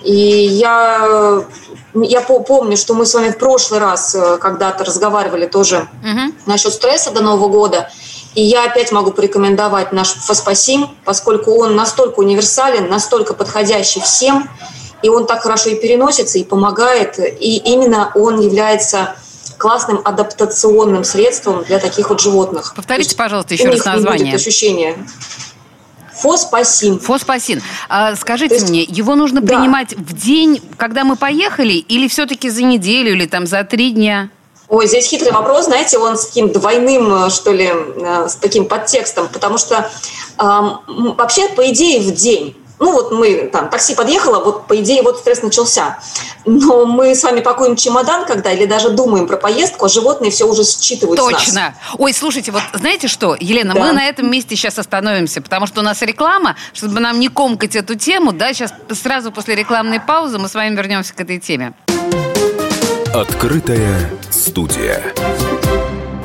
И 0.03 0.13
я 0.13 1.43
я 1.93 2.21
помню, 2.21 2.77
что 2.77 2.93
мы 2.93 3.05
с 3.05 3.13
вами 3.13 3.31
в 3.31 3.37
прошлый 3.37 3.79
раз 3.79 4.15
э, 4.15 4.37
когда-то 4.37 4.85
разговаривали 4.85 5.45
тоже 5.45 5.89
угу. 6.01 6.33
насчет 6.45 6.73
стресса 6.73 7.11
до 7.11 7.21
Нового 7.21 7.49
года. 7.49 7.89
И 8.33 8.41
я 8.41 8.63
опять 8.63 8.93
могу 8.93 9.11
порекомендовать 9.11 9.91
наш 9.91 10.13
фоспасим, 10.13 10.89
поскольку 11.03 11.51
он 11.51 11.75
настолько 11.75 12.19
универсален, 12.19 12.87
настолько 12.87 13.33
подходящий 13.33 13.99
всем, 13.99 14.49
и 15.01 15.09
он 15.09 15.25
так 15.25 15.41
хорошо 15.41 15.71
и 15.71 15.75
переносится, 15.75 16.39
и 16.39 16.43
помогает, 16.45 17.19
и 17.19 17.57
именно 17.57 18.11
он 18.15 18.39
является 18.39 19.15
классным 19.57 20.01
адаптационным 20.03 21.03
средством 21.03 21.63
для 21.63 21.79
таких 21.79 22.09
вот 22.09 22.21
животных. 22.21 22.73
Повторите, 22.75 23.15
пожалуйста, 23.15 23.53
еще 23.53 23.69
раз 23.69 23.85
название. 23.85 24.19
Не 24.19 24.31
будет 24.31 24.41
ощущения. 24.41 24.97
Фоспасин. 26.21 26.99
Фоспасин. 26.99 27.61
А, 27.89 28.15
скажите 28.15 28.55
есть, 28.55 28.69
мне, 28.69 28.83
его 28.83 29.15
нужно 29.15 29.41
да. 29.41 29.47
принимать 29.47 29.93
в 29.93 30.13
день, 30.13 30.61
когда 30.77 31.03
мы 31.03 31.15
поехали, 31.15 31.73
или 31.73 32.07
все-таки 32.07 32.49
за 32.49 32.63
неделю, 32.63 33.11
или 33.11 33.25
там 33.25 33.47
за 33.47 33.63
три 33.63 33.91
дня? 33.91 34.29
Ой, 34.67 34.87
здесь 34.87 35.07
хитрый 35.07 35.33
вопрос, 35.33 35.65
знаете, 35.65 35.97
он 35.97 36.17
с 36.17 36.27
таким 36.27 36.49
двойным, 36.49 37.29
что 37.29 37.51
ли, 37.51 37.69
э, 37.69 38.27
с 38.29 38.35
таким 38.35 38.65
подтекстом, 38.65 39.27
потому 39.27 39.57
что 39.57 39.89
э, 40.37 40.43
вообще, 40.87 41.49
по 41.49 41.69
идее, 41.69 41.99
в 41.99 42.13
день 42.13 42.55
ну 42.81 42.93
вот 42.93 43.11
мы, 43.11 43.47
там, 43.51 43.69
такси 43.69 43.93
подъехало, 43.93 44.43
вот 44.43 44.65
по 44.65 44.75
идее 44.75 45.03
вот 45.03 45.19
стресс 45.19 45.43
начался. 45.43 45.99
Но 46.45 46.85
мы 46.87 47.13
с 47.15 47.23
вами 47.23 47.39
пакуем 47.39 47.75
чемодан, 47.75 48.25
когда 48.25 48.51
или 48.51 48.65
даже 48.65 48.89
думаем 48.89 49.27
про 49.27 49.37
поездку, 49.37 49.85
а 49.85 49.89
животные 49.89 50.31
все 50.31 50.45
уже 50.45 50.63
считывают 50.63 51.19
Точно. 51.19 51.75
Ой, 51.99 52.11
слушайте, 52.11 52.51
вот 52.51 52.63
знаете 52.73 53.07
что, 53.07 53.37
Елена, 53.39 53.75
да. 53.75 53.79
мы 53.79 53.91
на 53.93 54.03
этом 54.05 54.31
месте 54.31 54.55
сейчас 54.55 54.79
остановимся, 54.79 55.43
потому 55.43 55.67
что 55.67 55.81
у 55.81 55.83
нас 55.83 56.01
реклама, 56.01 56.55
чтобы 56.73 56.99
нам 56.99 57.19
не 57.19 57.27
комкать 57.27 57.75
эту 57.75 57.93
тему, 57.93 58.33
да, 58.33 58.51
сейчас 58.51 58.73
сразу 58.99 59.31
после 59.31 59.53
рекламной 59.53 59.99
паузы 59.99 60.39
мы 60.39 60.49
с 60.49 60.55
вами 60.55 60.75
вернемся 60.75 61.13
к 61.13 61.21
этой 61.21 61.39
теме. 61.39 61.73
Открытая 63.13 64.09
студия. 64.31 65.03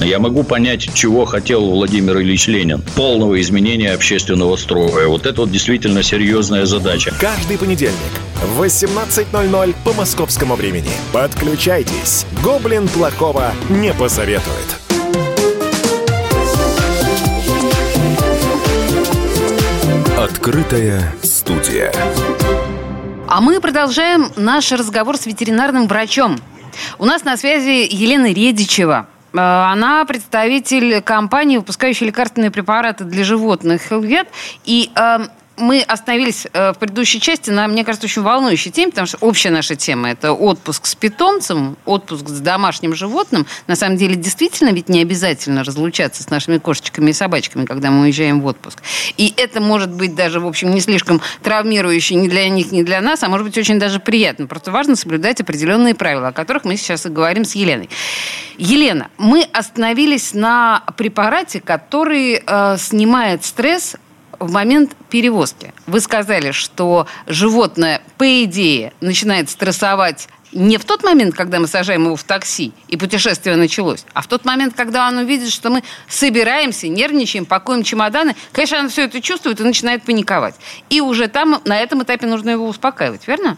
Я 0.00 0.18
могу 0.18 0.44
понять, 0.44 0.92
чего 0.94 1.26
хотел 1.26 1.70
Владимир 1.70 2.18
Ильич 2.20 2.48
Ленин. 2.48 2.82
Полного 2.96 3.38
изменения 3.40 3.92
общественного 3.92 4.56
строя. 4.56 5.06
Вот 5.08 5.26
это 5.26 5.42
вот 5.42 5.50
действительно 5.50 6.02
серьезная 6.02 6.64
задача. 6.64 7.14
Каждый 7.20 7.58
понедельник 7.58 7.94
в 8.42 8.62
18.00 8.62 9.74
по 9.84 9.92
московскому 9.92 10.54
времени. 10.54 10.90
Подключайтесь. 11.12 12.24
Гоблин 12.42 12.88
плохого 12.88 13.52
не 13.68 13.92
посоветует. 13.92 14.80
Открытая 20.16 21.14
студия. 21.22 21.92
А 23.28 23.40
мы 23.42 23.60
продолжаем 23.60 24.32
наш 24.36 24.72
разговор 24.72 25.18
с 25.18 25.26
ветеринарным 25.26 25.86
врачом. 25.86 26.38
У 26.98 27.04
нас 27.04 27.24
на 27.24 27.36
связи 27.36 27.86
Елена 27.90 28.32
Редичева, 28.32 29.06
она 29.32 30.04
представитель 30.04 31.00
компании, 31.02 31.56
выпускающей 31.58 32.06
лекарственные 32.06 32.50
препараты 32.50 33.04
для 33.04 33.24
животных 33.24 33.82
Хелвет. 33.82 34.28
И 34.64 34.90
э, 34.94 35.18
мы 35.60 35.82
остановились 35.82 36.46
э, 36.52 36.72
в 36.72 36.78
предыдущей 36.78 37.20
части 37.20 37.50
на, 37.50 37.68
мне 37.68 37.84
кажется, 37.84 38.06
очень 38.06 38.22
волнующей 38.22 38.70
теме, 38.70 38.90
потому 38.90 39.06
что 39.06 39.18
общая 39.20 39.50
наша 39.50 39.76
тема– 39.76 40.10
это 40.12 40.32
отпуск 40.32 40.86
с 40.86 40.94
питомцем, 40.94 41.76
отпуск 41.84 42.28
с 42.28 42.40
домашним 42.40 42.94
животным. 42.94 43.46
На 43.66 43.76
самом 43.76 43.96
деле, 43.96 44.16
действительно 44.16 44.70
ведь 44.70 44.88
не 44.88 45.02
обязательно 45.02 45.64
разлучаться 45.64 46.22
с 46.22 46.30
нашими 46.30 46.58
кошечками 46.58 47.10
и 47.10 47.12
собачками, 47.12 47.64
когда 47.64 47.90
мы 47.90 48.02
уезжаем 48.02 48.40
в 48.40 48.46
отпуск. 48.46 48.82
И 49.16 49.32
это 49.36 49.60
может 49.60 49.90
быть 49.90 50.14
даже, 50.14 50.40
в 50.40 50.46
общем, 50.46 50.70
не 50.70 50.80
слишком 50.80 51.20
травмирующе 51.42 52.14
ни 52.14 52.28
для 52.28 52.48
них, 52.48 52.72
ни 52.72 52.82
для 52.82 53.00
нас, 53.00 53.22
а 53.22 53.28
может 53.28 53.46
быть 53.46 53.58
очень 53.58 53.78
даже 53.78 54.00
приятно. 54.00 54.46
Просто 54.46 54.70
важно 54.70 54.96
соблюдать 54.96 55.40
определенные 55.40 55.94
правила, 55.94 56.28
о 56.28 56.32
которых 56.32 56.64
мы 56.64 56.76
сейчас 56.76 57.06
и 57.06 57.08
говорим 57.08 57.44
с 57.44 57.54
Еленой. 57.54 57.88
Елена, 58.58 59.08
мы 59.16 59.42
остановились 59.52 60.34
на 60.34 60.82
препарате, 60.96 61.60
который 61.60 62.42
э, 62.44 62.76
снимает 62.78 63.44
стресс 63.44 63.96
в 64.40 64.50
момент 64.50 64.96
перевозки. 65.10 65.72
Вы 65.86 66.00
сказали, 66.00 66.50
что 66.50 67.06
животное, 67.26 68.02
по 68.18 68.42
идее, 68.44 68.92
начинает 69.00 69.50
стрессовать 69.50 70.28
не 70.52 70.78
в 70.78 70.84
тот 70.84 71.04
момент, 71.04 71.36
когда 71.36 71.60
мы 71.60 71.68
сажаем 71.68 72.06
его 72.06 72.16
в 72.16 72.24
такси, 72.24 72.72
и 72.88 72.96
путешествие 72.96 73.54
началось, 73.54 74.04
а 74.14 74.22
в 74.22 74.26
тот 74.26 74.44
момент, 74.44 74.74
когда 74.74 75.06
он 75.06 75.18
увидит, 75.18 75.50
что 75.50 75.70
мы 75.70 75.84
собираемся, 76.08 76.88
нервничаем, 76.88 77.46
пакуем 77.46 77.84
чемоданы, 77.84 78.34
конечно, 78.50 78.80
он 78.80 78.88
все 78.88 79.04
это 79.04 79.20
чувствует 79.20 79.60
и 79.60 79.62
начинает 79.62 80.02
паниковать. 80.02 80.56
И 80.88 81.00
уже 81.00 81.28
там, 81.28 81.60
на 81.64 81.78
этом 81.78 82.02
этапе 82.02 82.26
нужно 82.26 82.50
его 82.50 82.66
успокаивать, 82.66 83.28
верно? 83.28 83.56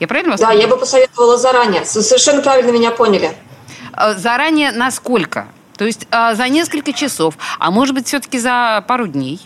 Я 0.00 0.08
правильно 0.08 0.32
вас 0.32 0.40
Да, 0.40 0.52
я 0.52 0.66
бы 0.66 0.78
посоветовала 0.78 1.36
заранее. 1.36 1.84
Совершенно 1.84 2.40
правильно 2.40 2.70
меня 2.70 2.90
поняли. 2.90 3.36
Э, 3.92 4.14
заранее 4.14 4.72
насколько? 4.72 5.46
То 5.76 5.84
есть 5.84 6.06
э, 6.10 6.34
за 6.34 6.48
несколько 6.48 6.92
часов, 6.92 7.34
а 7.58 7.70
может 7.70 7.94
быть, 7.94 8.06
все-таки 8.06 8.38
за 8.38 8.82
пару 8.88 9.06
дней? 9.06 9.40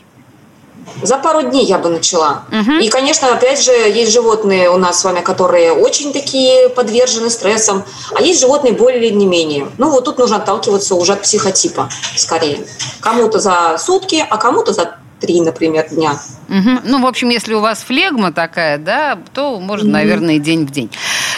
За 1.02 1.19
пару 1.19 1.43
дней 1.43 1.64
я 1.64 1.78
бы 1.78 1.88
начала. 1.88 2.45
Угу. 2.50 2.78
И, 2.78 2.88
конечно, 2.88 3.33
опять 3.33 3.62
же, 3.62 3.73
есть 3.73 4.12
животные 4.12 4.71
у 4.71 4.76
нас 4.76 5.00
с 5.00 5.05
вами, 5.05 5.21
которые 5.21 5.73
очень 5.73 6.12
такие 6.12 6.69
подвержены 6.69 7.31
стрессам, 7.31 7.85
а 8.14 8.23
есть 8.23 8.40
животные 8.40 8.73
более 8.73 9.07
или 9.07 9.14
не 9.14 9.26
менее. 9.26 9.69
Ну, 9.78 9.90
вот 9.90 10.05
тут 10.05 10.19
нужно 10.19 10.37
отталкиваться 10.37 10.95
уже 10.95 11.14
от 11.14 11.23
психотипа, 11.23 11.88
скорее. 12.16 12.66
Кому-то 13.00 13.38
за 13.38 13.76
сутки, 13.78 14.25
а 14.28 14.37
кому-то 14.37 14.73
за 14.73 14.97
три, 15.20 15.40
например, 15.40 15.88
дня. 15.88 16.18
Угу. 16.49 16.80
Ну, 16.85 17.02
в 17.02 17.06
общем, 17.06 17.28
если 17.30 17.54
у 17.54 17.61
вас 17.61 17.82
флегма 17.82 18.32
такая, 18.32 18.78
да, 18.78 19.18
то 19.32 19.58
можно, 19.61 19.88
угу. 19.88 19.92
наверное, 19.94 20.38
день 20.38 20.66
в 20.66 20.70
день. 20.70 20.90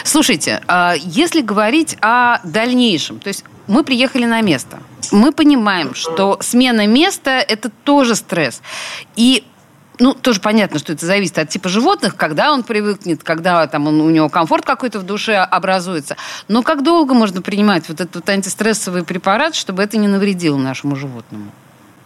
Слушайте, 0.03 0.61
а 0.67 0.95
если 0.97 1.41
говорить 1.41 1.97
о 2.01 2.39
дальнейшем, 2.43 3.19
то 3.19 3.27
есть 3.27 3.43
мы 3.67 3.83
приехали 3.83 4.25
на 4.25 4.41
место, 4.41 4.79
мы 5.11 5.31
понимаем, 5.31 5.93
что 5.93 6.37
смена 6.41 6.87
места– 6.87 7.31
это 7.47 7.69
тоже 7.69 8.15
стресс. 8.15 8.61
И 9.15 9.43
ну, 9.99 10.13
тоже 10.13 10.39
понятно, 10.39 10.79
что 10.79 10.93
это 10.93 11.05
зависит 11.05 11.37
от 11.37 11.49
типа 11.49 11.69
животных, 11.69 12.15
когда 12.15 12.53
он 12.53 12.63
привыкнет, 12.63 13.23
когда 13.23 13.67
там 13.67 13.87
он, 13.87 13.99
у 14.01 14.09
него 14.09 14.29
комфорт 14.29 14.65
какой-то 14.65 14.99
в 14.99 15.03
душе 15.03 15.35
образуется. 15.35 16.15
Но 16.47 16.63
как 16.63 16.83
долго 16.83 17.13
можно 17.13 17.41
принимать 17.41 17.89
вот 17.89 17.99
этот 17.99 18.15
вот 18.15 18.29
антистрессовый 18.29 19.03
препарат, 19.03 19.55
чтобы 19.55 19.83
это 19.83 19.97
не 19.97 20.07
навредило 20.07 20.57
нашему 20.57 20.95
животному? 20.95 21.51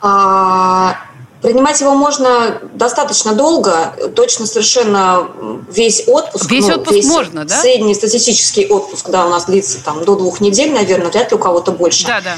А, 0.02 0.98
принимать 1.44 1.80
его 1.82 1.94
можно 1.94 2.60
достаточно 2.74 3.34
долго, 3.34 3.94
точно 4.16 4.48
совершенно 4.48 5.28
весь 5.70 6.08
отпуск. 6.08 6.50
Весь 6.50 6.68
ну, 6.68 6.76
отпуск 6.76 6.96
весь 6.96 7.06
можно, 7.06 7.46
да? 7.46 7.62
Средний 7.62 7.94
статистический 7.94 8.66
отпуск, 8.66 9.10
да, 9.10 9.28
у 9.28 9.30
нас 9.30 9.46
длится 9.46 9.84
там 9.84 10.04
до 10.04 10.16
двух 10.16 10.42
недель, 10.42 10.74
наверное, 10.74 11.12
вряд 11.12 11.30
ли 11.30 11.38
у 11.38 11.40
кого-то 11.40 11.72
больше. 11.72 12.08
Да, 12.08 12.22
да 12.22 12.36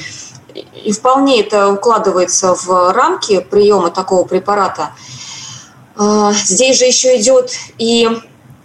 и 0.85 0.91
вполне 0.91 1.41
это 1.41 1.67
укладывается 1.69 2.55
в 2.55 2.93
рамки 2.93 3.39
приема 3.39 3.91
такого 3.91 4.25
препарата. 4.25 4.91
А, 5.97 6.31
здесь 6.33 6.77
же 6.77 6.85
еще 6.85 7.19
идет 7.19 7.51
и, 7.77 8.09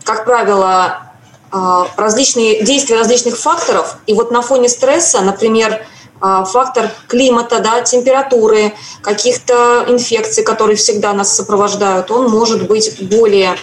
как 0.04 0.24
правило, 0.24 1.02
а, 1.50 1.88
различные 1.96 2.62
действия 2.62 2.96
различных 2.96 3.36
факторов. 3.36 3.96
И 4.06 4.14
вот 4.14 4.30
на 4.30 4.40
фоне 4.42 4.68
стресса, 4.68 5.20
например, 5.20 5.84
фактор 6.20 6.90
климата, 7.08 7.60
да, 7.60 7.80
температуры, 7.82 8.74
каких-то 9.02 9.84
инфекций, 9.88 10.44
которые 10.44 10.76
всегда 10.76 11.12
нас 11.12 11.34
сопровождают, 11.34 12.10
он 12.10 12.28
может 12.30 12.66
быть 12.66 12.96
более 13.08 13.56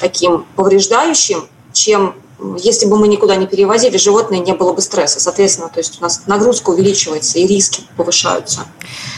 таким 0.00 0.44
повреждающим, 0.54 1.48
чем 1.72 2.14
если 2.58 2.86
бы 2.86 2.96
мы 2.96 3.08
никуда 3.08 3.34
не 3.36 3.46
перевозили 3.46 3.96
животное, 3.96 4.38
не 4.38 4.52
было 4.52 4.72
бы 4.72 4.80
стресса. 4.80 5.18
Соответственно, 5.18 5.68
то 5.68 5.80
есть 5.80 5.98
у 5.98 6.02
нас 6.02 6.22
нагрузка 6.26 6.70
увеличивается 6.70 7.38
и 7.38 7.46
риски 7.46 7.82
повышаются. 7.96 8.60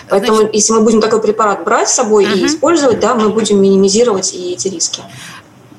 Поэтому, 0.08 0.36
Значит... 0.38 0.54
если 0.54 0.72
мы 0.72 0.80
будем 0.80 1.00
такой 1.00 1.20
препарат 1.20 1.62
брать 1.64 1.90
с 1.90 1.94
собой 1.94 2.24
угу. 2.24 2.34
и 2.34 2.46
использовать, 2.46 2.98
да, 2.98 3.14
мы 3.14 3.28
будем 3.28 3.60
минимизировать 3.60 4.32
и 4.32 4.52
эти 4.52 4.68
риски. 4.68 5.02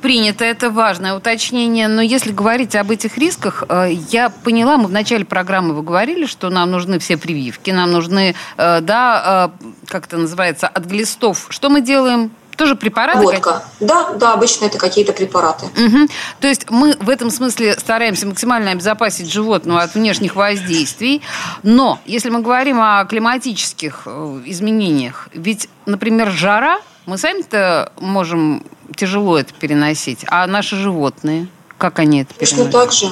Принято, 0.01 0.43
это 0.43 0.71
важное 0.71 1.13
уточнение. 1.13 1.87
Но 1.87 2.01
если 2.01 2.31
говорить 2.31 2.75
об 2.75 2.89
этих 2.89 3.17
рисках, 3.17 3.63
э, 3.69 3.91
я 4.09 4.29
поняла, 4.29 4.77
мы 4.77 4.87
в 4.87 4.91
начале 4.91 5.25
программы 5.25 5.75
вы 5.75 5.83
говорили, 5.83 6.25
что 6.25 6.49
нам 6.49 6.71
нужны 6.71 6.97
все 6.97 7.17
прививки, 7.17 7.69
нам 7.69 7.91
нужны, 7.91 8.33
э, 8.57 8.81
да, 8.81 9.51
э, 9.61 9.67
как 9.87 10.07
это 10.07 10.17
называется, 10.17 10.67
от 10.67 10.85
глистов. 10.85 11.47
Что 11.49 11.69
мы 11.69 11.81
делаем? 11.81 12.31
Тоже 12.57 12.75
препараты? 12.75 13.19
Водка. 13.19 13.63
Да, 13.79 14.13
да, 14.13 14.33
обычно 14.33 14.65
это 14.65 14.77
какие-то 14.77 15.13
препараты. 15.13 15.65
Угу. 15.65 16.07
То 16.39 16.47
есть 16.47 16.69
мы 16.69 16.95
в 16.99 17.09
этом 17.09 17.29
смысле 17.29 17.73
стараемся 17.77 18.27
максимально 18.27 18.71
обезопасить 18.71 19.31
животного 19.31 19.81
от 19.81 19.93
внешних 19.93 20.35
воздействий. 20.35 21.21
Но 21.63 21.99
если 22.05 22.29
мы 22.29 22.41
говорим 22.41 22.79
о 22.81 23.05
климатических 23.05 24.07
изменениях, 24.45 25.29
ведь, 25.33 25.69
например, 25.85 26.29
жара, 26.31 26.79
мы 27.05 27.17
сами-то 27.17 27.91
можем 27.99 28.63
тяжело 28.95 29.37
это 29.37 29.53
переносить. 29.53 30.19
А 30.27 30.45
наши 30.47 30.75
животные, 30.75 31.47
как 31.77 31.99
они 31.99 32.21
это 32.21 32.33
переносят? 32.33 32.71
Точно 32.71 32.71
так 32.71 32.91
же. 32.91 33.11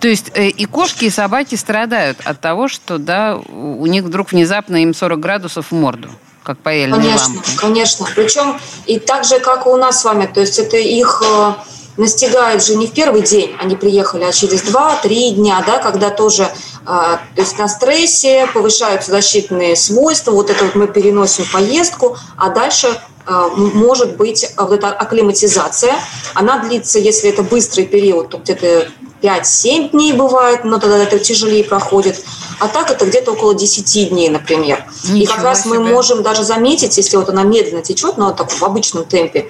То 0.00 0.08
есть 0.08 0.30
э, 0.34 0.48
и 0.48 0.66
кошки, 0.66 1.06
и 1.06 1.10
собаки 1.10 1.54
страдают 1.54 2.18
от 2.24 2.40
того, 2.40 2.68
что 2.68 2.98
да, 2.98 3.36
у 3.36 3.86
них 3.86 4.04
вдруг 4.04 4.32
внезапно 4.32 4.76
им 4.76 4.94
40 4.94 5.18
градусов 5.18 5.70
в 5.70 5.74
морду, 5.74 6.10
как 6.42 6.58
паяльные 6.58 7.00
Конечно, 7.00 7.34
лампы. 7.34 7.50
конечно. 7.56 8.06
Причем 8.14 8.58
и 8.86 8.98
так 8.98 9.24
же, 9.24 9.40
как 9.40 9.66
и 9.66 9.68
у 9.68 9.76
нас 9.76 10.00
с 10.00 10.04
вами. 10.04 10.26
То 10.26 10.40
есть 10.40 10.58
это 10.58 10.76
их 10.76 11.22
э, 11.26 11.54
настигает 11.96 12.62
же 12.62 12.76
не 12.76 12.86
в 12.86 12.92
первый 12.92 13.22
день 13.22 13.56
они 13.58 13.74
приехали, 13.74 14.24
а 14.24 14.32
через 14.32 14.62
2-3 14.64 15.30
дня, 15.30 15.62
да, 15.66 15.78
когда 15.78 16.10
тоже 16.10 16.44
э, 16.44 16.84
то 16.84 17.20
есть 17.36 17.58
на 17.58 17.68
стрессе 17.68 18.46
повышаются 18.52 19.10
защитные 19.10 19.76
свойства, 19.76 20.32
вот 20.32 20.50
это 20.50 20.64
вот 20.66 20.74
мы 20.74 20.88
переносим 20.88 21.46
поездку, 21.50 22.18
а 22.36 22.50
дальше 22.50 23.00
может 23.28 24.16
быть 24.16 24.44
э, 24.44 24.48
вот 24.56 24.72
эта 24.72 24.88
акклиматизация. 24.88 25.94
Она 26.34 26.58
длится, 26.58 26.98
если 26.98 27.30
это 27.30 27.42
быстрый 27.42 27.84
период, 27.84 28.30
то 28.30 28.38
где-то 28.38 28.88
5-7 29.22 29.90
дней 29.90 30.12
бывает, 30.12 30.64
но 30.64 30.78
тогда 30.78 31.02
это 31.02 31.18
тяжелее 31.18 31.64
проходит. 31.64 32.22
А 32.58 32.68
так 32.68 32.90
это 32.90 33.04
где-то 33.04 33.32
около 33.32 33.54
10 33.54 34.10
дней, 34.10 34.28
например. 34.28 34.84
Ничего 35.04 35.16
и 35.18 35.26
как 35.26 35.42
раз 35.42 35.64
себе. 35.64 35.78
мы 35.78 35.90
можем 35.90 36.22
даже 36.22 36.44
заметить, 36.44 36.96
если 36.96 37.16
вот 37.16 37.28
она 37.28 37.42
медленно 37.42 37.82
течет, 37.82 38.16
но 38.16 38.32
так 38.32 38.50
в 38.50 38.62
обычном 38.62 39.04
темпе, 39.04 39.46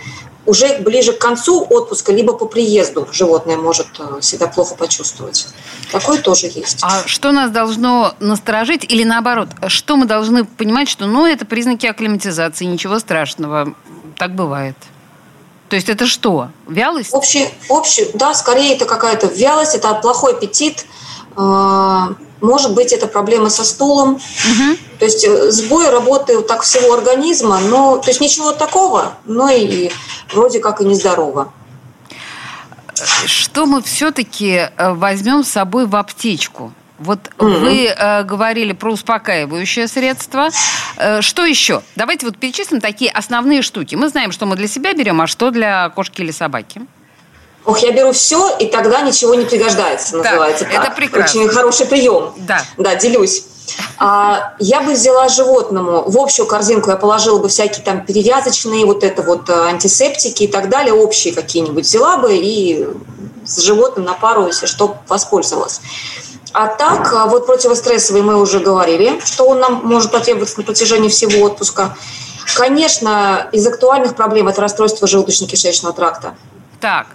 уже 0.46 0.78
ближе 0.78 1.12
к 1.12 1.18
концу 1.18 1.66
отпуска, 1.68 2.12
либо 2.12 2.32
по 2.32 2.46
приезду 2.46 3.06
животное 3.12 3.56
может 3.56 3.88
э, 3.98 4.22
себя 4.22 4.46
плохо 4.46 4.74
почувствовать. 4.74 5.48
Такое 5.92 6.22
тоже 6.22 6.46
есть. 6.46 6.78
А 6.82 7.06
что 7.06 7.32
нас 7.32 7.50
должно 7.50 8.14
насторожить 8.20 8.84
или 8.84 9.04
наоборот, 9.04 9.48
что 9.68 9.96
мы 9.96 10.06
должны 10.06 10.44
понимать, 10.44 10.88
что 10.88 11.06
ну, 11.06 11.26
это 11.26 11.44
признаки 11.44 11.86
акклиматизации, 11.86 12.64
ничего 12.64 12.98
страшного, 12.98 13.74
так 14.16 14.34
бывает? 14.34 14.76
То 15.68 15.76
есть 15.76 15.88
это 15.88 16.06
что? 16.06 16.50
Вялость? 16.68 17.12
Общий, 17.12 17.48
общий, 17.68 18.08
да, 18.14 18.34
скорее 18.34 18.74
это 18.74 18.84
какая-то 18.84 19.26
вялость, 19.26 19.74
это 19.74 19.92
плохой 19.94 20.34
аппетит, 20.34 20.86
может 21.36 22.74
быть, 22.74 22.92
это 22.92 23.06
проблемы 23.06 23.50
со 23.50 23.64
стулом. 23.64 24.14
Угу. 24.14 24.76
То 24.98 25.04
есть 25.04 25.24
э, 25.24 25.50
сбой 25.50 25.90
работы 25.90 26.40
так 26.42 26.62
всего 26.62 26.94
организма, 26.94 27.60
но 27.60 27.98
то 27.98 28.08
есть 28.08 28.20
ничего 28.20 28.52
такого, 28.52 29.14
но 29.24 29.48
и 29.50 29.90
вроде 30.32 30.60
как 30.60 30.80
и 30.80 30.84
нездорово. 30.84 31.52
Что 33.26 33.66
мы 33.66 33.82
все-таки 33.82 34.70
э, 34.76 34.92
возьмем 34.92 35.44
с 35.44 35.48
собой 35.48 35.86
в 35.86 35.96
аптечку? 35.96 36.72
Вот 36.98 37.18
угу. 37.38 37.50
вы 37.50 37.86
э, 37.86 38.22
говорили 38.24 38.72
про 38.72 38.92
успокаивающее 38.92 39.86
средство. 39.86 40.48
Э, 40.96 41.20
что 41.20 41.44
еще? 41.44 41.82
Давайте 41.94 42.26
вот 42.26 42.38
перечислим 42.38 42.80
такие 42.80 43.10
основные 43.10 43.62
штуки. 43.62 43.94
Мы 43.96 44.08
знаем, 44.08 44.32
что 44.32 44.46
мы 44.46 44.56
для 44.56 44.68
себя 44.68 44.94
берем, 44.94 45.20
а 45.20 45.26
что 45.26 45.50
для 45.50 45.90
кошки 45.90 46.22
или 46.22 46.30
собаки. 46.30 46.82
Ох, 47.66 47.80
я 47.80 47.90
беру 47.90 48.12
все, 48.12 48.56
и 48.58 48.66
тогда 48.66 49.00
ничего 49.00 49.34
не 49.34 49.44
пригождается, 49.44 50.16
называется 50.16 50.64
так. 50.64 50.74
Это 50.74 50.90
прекрасно. 50.92 51.40
Очень 51.40 51.50
хороший 51.52 51.86
прием. 51.86 52.32
Да. 52.36 52.62
Да, 52.76 52.94
делюсь. 52.94 53.44
А, 53.98 54.54
я 54.60 54.80
бы 54.80 54.92
взяла 54.92 55.28
животному, 55.28 56.04
в 56.08 56.16
общую 56.16 56.46
корзинку 56.46 56.90
я 56.90 56.96
положила 56.96 57.38
бы 57.38 57.48
всякие 57.48 57.84
там 57.84 58.06
перевязочные, 58.06 58.86
вот 58.86 59.02
это 59.02 59.22
вот 59.22 59.50
э, 59.50 59.52
антисептики 59.52 60.44
и 60.44 60.46
так 60.46 60.68
далее, 60.68 60.94
общие 60.94 61.34
какие-нибудь 61.34 61.84
взяла 61.84 62.18
бы 62.18 62.36
и 62.36 62.86
с 63.44 63.60
животным 63.60 64.04
на 64.04 64.14
пару, 64.14 64.46
если 64.46 64.66
что, 64.66 64.98
воспользовалась. 65.08 65.80
А 66.52 66.68
так, 66.68 67.12
э, 67.12 67.28
вот 67.28 67.46
противострессовый 67.46 68.22
мы 68.22 68.40
уже 68.40 68.60
говорили, 68.60 69.20
что 69.24 69.48
он 69.48 69.58
нам 69.58 69.80
может 69.82 70.12
потребоваться 70.12 70.58
на 70.58 70.64
протяжении 70.64 71.08
всего 71.08 71.44
отпуска. 71.44 71.96
Конечно, 72.54 73.48
из 73.50 73.66
актуальных 73.66 74.14
проблем 74.14 74.46
это 74.46 74.60
расстройство 74.60 75.06
желудочно-кишечного 75.06 75.92
тракта. 75.92 76.36
Так, 76.80 77.08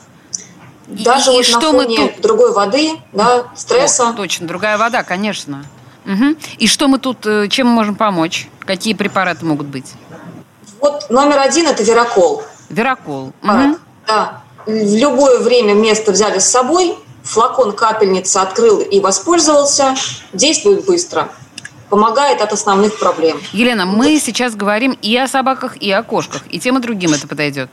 даже 0.91 1.31
и, 1.31 1.35
вот 1.35 1.47
и 1.47 1.51
на 1.51 1.59
что 1.59 1.71
фоне 1.71 1.99
мы 1.99 2.09
тут... 2.09 2.21
другой 2.21 2.53
воды, 2.53 2.91
да, 3.13 3.45
стресса. 3.55 4.09
О, 4.09 4.13
точно, 4.13 4.47
другая 4.47 4.77
вода, 4.77 5.03
конечно. 5.03 5.65
Угу. 6.05 6.35
И 6.57 6.67
что 6.67 6.87
мы 6.87 6.99
тут, 6.99 7.25
э, 7.25 7.47
чем 7.47 7.67
мы 7.67 7.73
можем 7.73 7.95
помочь? 7.95 8.49
Какие 8.59 8.93
препараты 8.93 9.45
могут 9.45 9.67
быть? 9.67 9.93
Вот 10.79 11.09
номер 11.09 11.39
один– 11.39 11.67
это 11.67 11.83
веракол. 11.83 12.43
Веракол. 12.69 13.33
Угу. 13.43 13.77
Да. 14.07 14.41
В 14.65 14.69
любое 14.69 15.39
время 15.39 15.73
место 15.73 16.11
взяли 16.11 16.39
с 16.39 16.45
собой, 16.45 16.95
флакон 17.23 17.73
капельница 17.73 18.41
открыл 18.41 18.79
и 18.79 18.99
воспользовался, 18.99 19.95
действует 20.33 20.85
быстро 20.85 21.29
помогает 21.91 22.41
от 22.41 22.53
основных 22.53 22.97
проблем. 22.97 23.39
Елена, 23.51 23.85
мы 23.85 24.17
сейчас 24.17 24.55
говорим 24.55 24.97
и 25.01 25.15
о 25.17 25.27
собаках, 25.27 25.75
и 25.75 25.91
о 25.91 26.01
кошках, 26.01 26.43
и 26.49 26.57
тем 26.57 26.77
и 26.77 26.81
другим 26.81 27.13
это 27.13 27.27
подойдет. 27.27 27.69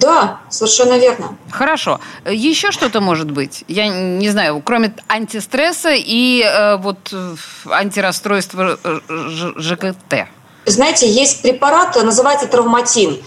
Да, 0.00 0.40
совершенно 0.48 0.98
верно. 0.98 1.36
Хорошо. 1.50 2.00
Еще 2.24 2.70
что-то 2.70 3.02
может 3.02 3.30
быть? 3.30 3.64
Я 3.68 3.88
не 3.88 4.30
знаю, 4.30 4.62
кроме 4.64 4.94
антистресса 5.08 5.90
и 5.94 6.42
э, 6.42 6.76
вот 6.76 7.14
антирасстройства 7.70 8.78
ЖКТ. 9.56 10.26
Знаете, 10.64 11.10
есть 11.10 11.42
препарат, 11.42 11.96
называется 12.02 12.46
травматин 12.46 13.18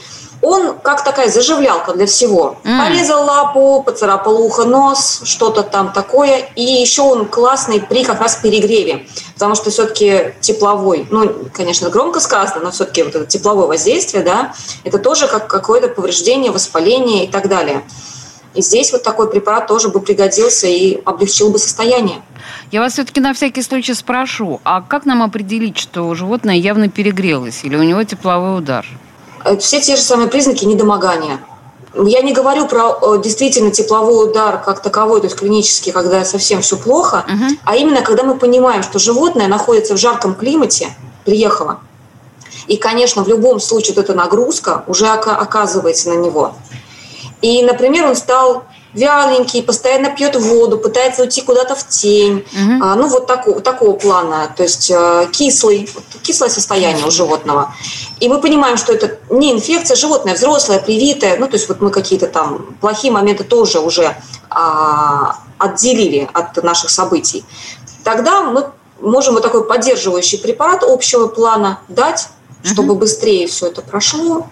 он 0.43 0.77
как 0.79 1.05
такая 1.05 1.29
заживлялка 1.29 1.93
для 1.93 2.05
всего. 2.05 2.57
Mm. 2.63 2.77
Порезал 2.77 3.25
лапу, 3.25 3.81
поцарапал 3.81 4.41
ухо, 4.41 4.65
нос, 4.65 5.21
что-то 5.23 5.63
там 5.63 5.93
такое. 5.93 6.49
И 6.55 6.61
еще 6.61 7.01
он 7.03 7.25
классный 7.27 7.79
при 7.79 8.03
как 8.03 8.19
раз 8.19 8.35
перегреве, 8.35 9.07
потому 9.35 9.55
что 9.55 9.71
все-таки 9.71 10.33
тепловой, 10.41 11.07
ну, 11.09 11.33
конечно, 11.53 11.89
громко 11.89 12.19
сказано, 12.19 12.59
но 12.61 12.71
все-таки 12.71 13.03
вот 13.03 13.15
это 13.15 13.25
тепловое 13.25 13.67
воздействие, 13.67 14.21
да, 14.21 14.53
это 14.83 14.99
тоже 14.99 15.27
как 15.27 15.47
какое-то 15.47 15.87
повреждение, 15.87 16.51
воспаление 16.51 17.23
и 17.23 17.27
так 17.27 17.47
далее. 17.47 17.81
И 18.53 18.61
здесь 18.61 18.91
вот 18.91 19.01
такой 19.01 19.31
препарат 19.31 19.67
тоже 19.67 19.87
бы 19.87 20.01
пригодился 20.01 20.67
и 20.67 21.01
облегчил 21.05 21.49
бы 21.49 21.57
состояние. 21.57 22.21
Я 22.69 22.81
вас 22.81 22.93
все-таки 22.93 23.21
на 23.21 23.33
всякий 23.33 23.61
случай 23.61 23.93
спрошу, 23.93 24.59
а 24.65 24.81
как 24.81 25.05
нам 25.05 25.23
определить, 25.23 25.77
что 25.77 26.13
животное 26.13 26.55
явно 26.55 26.89
перегрелось 26.89 27.63
или 27.63 27.77
у 27.77 27.83
него 27.83 28.03
тепловой 28.03 28.57
удар? 28.57 28.85
Э, 29.43 29.57
все 29.57 29.81
те 29.81 29.95
же 29.95 30.01
самые 30.01 30.29
признаки 30.29 30.65
недомогания. 30.65 31.39
Я 31.93 32.21
не 32.21 32.33
говорю 32.33 32.67
про 32.67 32.97
э, 33.01 33.21
действительно 33.21 33.71
тепловой 33.71 34.29
удар 34.29 34.61
как 34.63 34.81
таковой, 34.81 35.21
то 35.21 35.27
есть 35.27 35.37
клинический, 35.37 35.91
когда 35.91 36.25
совсем 36.25 36.61
все 36.61 36.77
плохо, 36.77 37.23
угу. 37.27 37.57
а 37.65 37.75
именно 37.75 38.01
когда 38.01 38.23
мы 38.23 38.35
понимаем, 38.35 38.81
что 38.83 38.97
животное 38.99 39.47
находится 39.47 39.93
в 39.93 39.97
жарком 39.97 40.33
климате, 40.33 40.89
приехало. 41.23 41.79
И, 42.67 42.77
конечно, 42.77 43.23
в 43.23 43.27
любом 43.27 43.59
случае 43.59 43.95
вот 43.95 44.05
эта 44.05 44.13
нагрузка 44.13 44.83
уже 44.87 45.07
оказывается 45.07 46.09
на 46.09 46.15
него. 46.15 46.55
И, 47.41 47.61
например, 47.61 48.05
он 48.05 48.15
стал 48.15 48.63
вяленький, 48.93 49.63
постоянно 49.63 50.09
пьет 50.09 50.35
воду, 50.35 50.77
пытается 50.77 51.23
уйти 51.23 51.41
куда-то 51.41 51.75
в 51.75 51.87
тень. 51.87 52.45
Угу. 52.53 52.83
А, 52.83 52.95
ну, 52.95 53.07
вот 53.07 53.27
такого, 53.27 53.61
такого 53.61 53.93
плана. 53.93 54.53
То 54.55 54.63
есть 54.63 54.91
э, 54.91 55.27
кислый, 55.31 55.89
кислое 56.21 56.49
состояние 56.49 57.05
у 57.05 57.11
животного. 57.11 57.73
И 58.19 58.27
мы 58.27 58.39
понимаем, 58.39 58.77
что 58.77 58.93
это 58.93 59.17
не 59.29 59.51
инфекция, 59.51 59.95
животное 59.95 60.35
взрослое, 60.35 60.79
привитое. 60.79 61.37
Ну, 61.37 61.47
то 61.47 61.55
есть 61.55 61.67
вот 61.67 61.81
мы 61.81 61.89
какие-то 61.89 62.27
там 62.27 62.75
плохие 62.79 63.11
моменты 63.11 63.43
тоже 63.43 63.79
уже 63.79 64.15
а, 64.49 65.37
отделили 65.57 66.29
от 66.33 66.61
наших 66.63 66.89
событий. 66.89 67.43
Тогда 68.03 68.41
мы 68.41 68.69
можем 69.01 69.33
вот 69.33 69.43
такой 69.43 69.65
поддерживающий 69.65 70.37
препарат 70.37 70.83
общего 70.83 71.27
плана 71.27 71.79
дать, 71.87 72.27
чтобы 72.63 72.93
угу. 72.93 73.01
быстрее 73.01 73.47
все 73.47 73.67
это 73.67 73.81
прошло, 73.81 74.47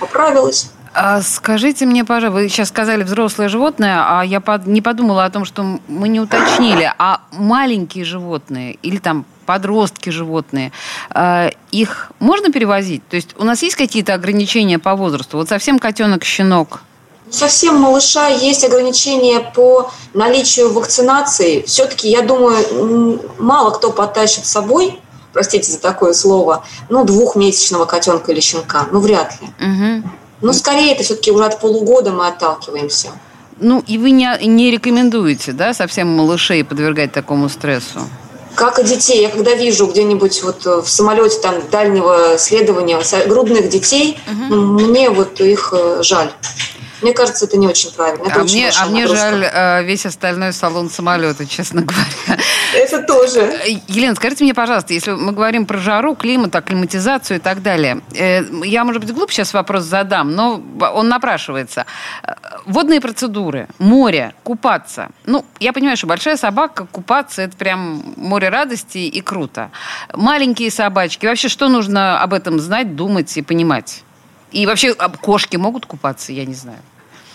поправилось. 0.00 0.70
А 0.98 1.20
скажите 1.20 1.84
мне, 1.84 2.06
пожалуйста, 2.06 2.40
вы 2.40 2.48
сейчас 2.48 2.68
сказали 2.70 3.02
взрослое 3.02 3.50
животное, 3.50 4.02
а 4.08 4.22
я 4.24 4.42
не 4.64 4.80
подумала 4.80 5.26
о 5.26 5.30
том, 5.30 5.44
что 5.44 5.78
мы 5.88 6.08
не 6.08 6.20
уточнили, 6.20 6.90
а 6.96 7.20
маленькие 7.32 8.06
животные 8.06 8.78
или 8.80 8.96
там 8.96 9.26
подростки 9.44 10.08
животные, 10.08 10.72
а, 11.10 11.50
их 11.70 12.12
можно 12.18 12.50
перевозить? 12.50 13.06
То 13.08 13.16
есть 13.16 13.34
у 13.38 13.44
нас 13.44 13.62
есть 13.62 13.76
какие-то 13.76 14.14
ограничения 14.14 14.78
по 14.78 14.94
возрасту? 14.94 15.36
Вот 15.36 15.50
совсем 15.50 15.78
котенок, 15.78 16.24
щенок? 16.24 16.80
Совсем 17.30 17.76
малыша 17.76 18.28
есть 18.28 18.64
ограничения 18.64 19.40
по 19.40 19.90
наличию 20.14 20.72
вакцинации. 20.72 21.60
Все-таки, 21.66 22.08
я 22.08 22.22
думаю, 22.22 23.20
мало 23.38 23.70
кто 23.70 23.92
потащит 23.92 24.46
с 24.46 24.50
собой, 24.50 24.98
простите 25.34 25.70
за 25.70 25.78
такое 25.78 26.14
слово, 26.14 26.64
ну, 26.88 27.04
двухмесячного 27.04 27.84
котенка 27.84 28.32
или 28.32 28.40
щенка. 28.40 28.86
Ну, 28.92 29.00
вряд 29.00 29.36
ли. 29.42 29.48
Угу. 29.60 30.10
Но 30.42 30.52
скорее 30.52 30.92
это 30.92 31.02
все-таки 31.02 31.30
уже 31.30 31.44
от 31.44 31.60
полугода 31.60 32.12
мы 32.12 32.26
отталкиваемся. 32.26 33.08
Ну, 33.58 33.82
и 33.86 33.96
вы 33.96 34.10
не, 34.10 34.28
не 34.46 34.70
рекомендуете, 34.70 35.52
да, 35.52 35.72
совсем 35.72 36.08
малышей 36.08 36.62
подвергать 36.62 37.12
такому 37.12 37.48
стрессу? 37.48 38.00
Как 38.54 38.78
и 38.78 38.84
детей. 38.84 39.20
Я 39.22 39.28
когда 39.28 39.54
вижу 39.54 39.86
где-нибудь 39.86 40.42
вот 40.42 40.64
в 40.64 40.86
самолете 40.88 41.38
там 41.40 41.54
дальнего 41.70 42.36
следования 42.38 42.98
грудных 43.26 43.68
детей, 43.68 44.18
угу. 44.26 44.54
мне 44.54 45.10
вот 45.10 45.40
их 45.40 45.72
э, 45.76 46.02
жаль. 46.02 46.30
Мне 47.02 47.12
кажется, 47.12 47.44
это 47.44 47.56
не 47.58 47.66
очень 47.66 47.92
правильно. 47.92 48.26
Это 48.26 48.40
а, 48.40 48.44
очень 48.44 48.56
мне, 48.56 48.70
а 48.70 48.86
мне 48.86 49.06
жаль 49.06 49.44
э, 49.44 49.82
весь 49.84 50.06
остальной 50.06 50.52
салон 50.52 50.88
самолета, 50.88 51.46
честно 51.46 51.82
говоря. 51.82 52.40
Это 52.74 53.02
тоже. 53.02 53.40
Э, 53.40 53.80
Елена, 53.88 54.14
скажите 54.14 54.44
мне, 54.44 54.54
пожалуйста, 54.54 54.94
если 54.94 55.10
мы 55.12 55.32
говорим 55.32 55.66
про 55.66 55.78
жару, 55.78 56.14
климат, 56.14 56.56
акклиматизацию 56.56 57.36
и 57.36 57.40
так 57.40 57.62
далее, 57.62 58.00
э, 58.14 58.42
я, 58.64 58.84
может 58.84 59.04
быть, 59.04 59.12
глупо 59.12 59.32
сейчас 59.32 59.52
вопрос 59.52 59.84
задам, 59.84 60.32
но 60.34 60.62
он 60.94 61.08
напрашивается. 61.08 61.84
Водные 62.64 63.00
процедуры, 63.00 63.68
море, 63.78 64.34
купаться. 64.42 65.10
Ну, 65.26 65.44
я 65.60 65.72
понимаю, 65.72 65.96
что 65.96 66.06
большая 66.06 66.36
собака, 66.36 66.86
купаться, 66.90 67.42
это 67.42 67.56
прям 67.56 68.14
море 68.16 68.48
радости 68.48 68.98
и 68.98 69.20
круто. 69.20 69.70
Маленькие 70.14 70.70
собачки, 70.70 71.26
вообще 71.26 71.48
что 71.48 71.68
нужно 71.68 72.22
об 72.22 72.32
этом 72.32 72.58
знать, 72.58 72.96
думать 72.96 73.36
и 73.36 73.42
понимать? 73.42 74.02
И 74.52 74.66
вообще 74.66 74.94
кошки 74.94 75.56
могут 75.56 75.86
купаться, 75.86 76.32
я 76.32 76.44
не 76.44 76.54
знаю. 76.54 76.78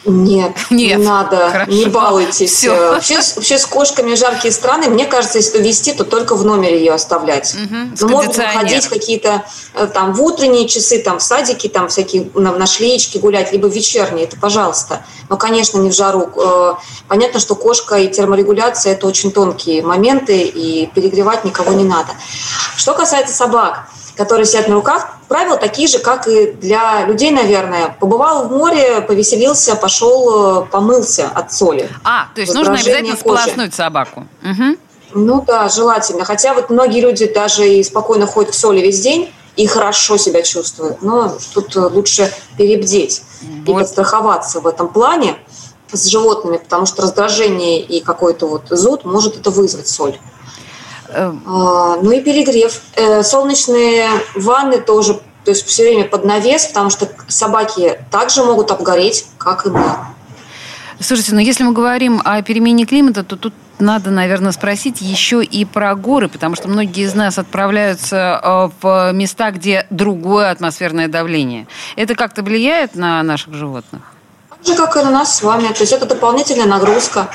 Нет, 0.03 0.53
Нет, 0.71 0.97
не 0.97 1.05
надо, 1.05 1.51
хорошо. 1.51 1.71
не 1.71 1.85
балуйтесь. 1.85 2.51
Все. 2.51 2.91
Вообще, 2.91 3.19
вообще 3.35 3.57
с 3.59 3.65
кошками 3.67 4.15
жаркие 4.15 4.51
страны, 4.51 4.89
мне 4.89 5.05
кажется, 5.05 5.37
если 5.37 5.61
вести, 5.61 5.93
то 5.93 6.03
только 6.03 6.35
в 6.35 6.43
номере 6.43 6.79
ее 6.79 6.93
оставлять. 6.93 7.53
Угу, 7.53 7.75
Но 8.01 8.07
можно 8.07 8.47
выходить 8.47 8.87
какие-то 8.87 9.45
э, 9.75 9.87
там 9.93 10.13
в 10.13 10.21
утренние 10.23 10.67
часы, 10.67 11.03
там 11.03 11.19
в 11.19 11.21
садике, 11.21 11.69
там 11.69 11.87
всякие 11.89 12.31
на, 12.33 12.51
на 12.51 12.65
шлеечке 12.65 13.19
гулять, 13.19 13.51
либо 13.51 13.67
вечерние, 13.67 14.25
это 14.25 14.37
пожалуйста. 14.37 15.05
Но, 15.29 15.37
конечно, 15.37 15.77
не 15.77 15.91
в 15.91 15.93
жару. 15.93 16.31
Э, 16.35 16.73
понятно, 17.07 17.39
что 17.39 17.53
кошка 17.53 17.97
и 17.97 18.07
терморегуляция– 18.07 18.93
это 18.93 19.05
очень 19.05 19.31
тонкие 19.31 19.83
моменты, 19.83 20.41
и 20.41 20.87
перегревать 20.87 21.45
никого 21.45 21.73
не 21.73 21.83
надо. 21.83 22.09
Что 22.75 22.95
касается 22.95 23.35
собак– 23.35 23.87
которые 24.15 24.45
сидят 24.45 24.67
на 24.67 24.75
руках, 24.75 25.17
правила 25.27 25.57
такие 25.57 25.87
же, 25.87 25.99
как 25.99 26.27
и 26.27 26.51
для 26.53 27.05
людей, 27.05 27.31
наверное. 27.31 27.95
Побывал 27.99 28.47
в 28.47 28.51
море, 28.51 29.01
повеселился, 29.01 29.75
пошел, 29.75 30.63
э, 30.63 30.65
помылся 30.65 31.29
от 31.33 31.53
соли. 31.53 31.89
А, 32.03 32.27
то 32.35 32.41
есть 32.41 32.53
нужно 32.53 32.73
обязательно 32.73 33.15
кожи. 33.15 33.19
сполоснуть 33.19 33.73
собаку. 33.73 34.27
Угу. 34.43 34.77
Ну 35.13 35.43
да, 35.45 35.69
желательно. 35.69 36.25
Хотя 36.25 36.53
вот 36.53 36.69
многие 36.69 37.01
люди 37.01 37.25
даже 37.25 37.67
и 37.67 37.83
спокойно 37.83 38.27
ходят 38.27 38.53
в 38.53 38.57
соли 38.57 38.79
весь 38.81 39.01
день 39.01 39.33
и 39.55 39.67
хорошо 39.67 40.17
себя 40.17 40.41
чувствуют. 40.41 41.01
Но 41.01 41.37
тут 41.53 41.75
лучше 41.75 42.31
перебдеть 42.57 43.23
вот. 43.41 43.69
и 43.69 43.79
подстраховаться 43.79 44.61
в 44.61 44.67
этом 44.67 44.87
плане 44.87 45.37
с 45.91 46.05
животными, 46.05 46.57
потому 46.57 46.85
что 46.85 47.01
раздражение 47.01 47.81
и 47.81 47.99
какой-то 48.01 48.47
вот 48.47 48.63
зуд 48.69 49.03
может 49.03 49.37
это 49.37 49.49
вызвать 49.51 49.87
соль. 49.87 50.17
Эм. 51.13 51.43
А, 51.45 51.97
ну 52.01 52.11
и 52.11 52.21
перегрев. 52.21 52.81
Э, 52.95 53.23
солнечные 53.23 54.07
ванны 54.35 54.79
тоже, 54.79 55.15
то 55.43 55.51
есть 55.51 55.65
все 55.65 55.83
время 55.83 56.05
под 56.05 56.25
навес, 56.25 56.67
потому 56.67 56.89
что 56.89 57.09
собаки 57.27 57.99
также 58.11 58.43
могут 58.43 58.71
обгореть, 58.71 59.25
как 59.37 59.65
и 59.65 59.69
мы. 59.69 59.83
Слушайте, 60.99 61.33
ну 61.33 61.39
если 61.39 61.63
мы 61.63 61.73
говорим 61.73 62.21
о 62.23 62.41
перемене 62.43 62.85
климата, 62.85 63.23
то 63.23 63.35
тут 63.35 63.53
надо, 63.79 64.11
наверное, 64.11 64.51
спросить 64.51 65.01
еще 65.01 65.43
и 65.43 65.65
про 65.65 65.95
горы, 65.95 66.29
потому 66.29 66.55
что 66.55 66.67
многие 66.67 67.03
из 67.03 67.15
нас 67.15 67.39
отправляются 67.39 68.39
э, 68.41 68.69
в 68.81 69.11
места, 69.11 69.51
где 69.51 69.87
другое 69.89 70.51
атмосферное 70.51 71.07
давление. 71.07 71.67
Это 71.95 72.15
как-то 72.15 72.43
влияет 72.43 72.95
на 72.95 73.21
наших 73.23 73.53
животных? 73.55 74.01
Же, 74.65 74.75
как 74.75 74.95
и 74.97 74.99
на 74.99 75.11
нас 75.11 75.37
с 75.37 75.41
вами. 75.41 75.67
То 75.67 75.81
есть 75.81 75.93
это 75.93 76.05
дополнительная 76.05 76.65
нагрузка. 76.65 77.29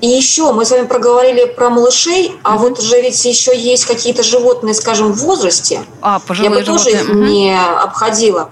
И 0.00 0.08
еще 0.08 0.52
мы 0.52 0.64
с 0.64 0.70
вами 0.70 0.86
проговорили 0.86 1.44
про 1.46 1.70
малышей, 1.70 2.36
а 2.42 2.56
вот 2.56 2.80
же 2.80 3.00
ведь 3.00 3.24
еще 3.24 3.56
есть 3.56 3.86
какие-то 3.86 4.22
животные, 4.22 4.74
скажем, 4.74 5.12
в 5.12 5.18
возрасте. 5.18 5.84
А, 6.00 6.20
Я 6.30 6.50
бы 6.50 6.62
тоже 6.62 6.90
их 6.90 7.08
mm-hmm. 7.08 7.14
не 7.14 7.58
обходила. 7.58 8.50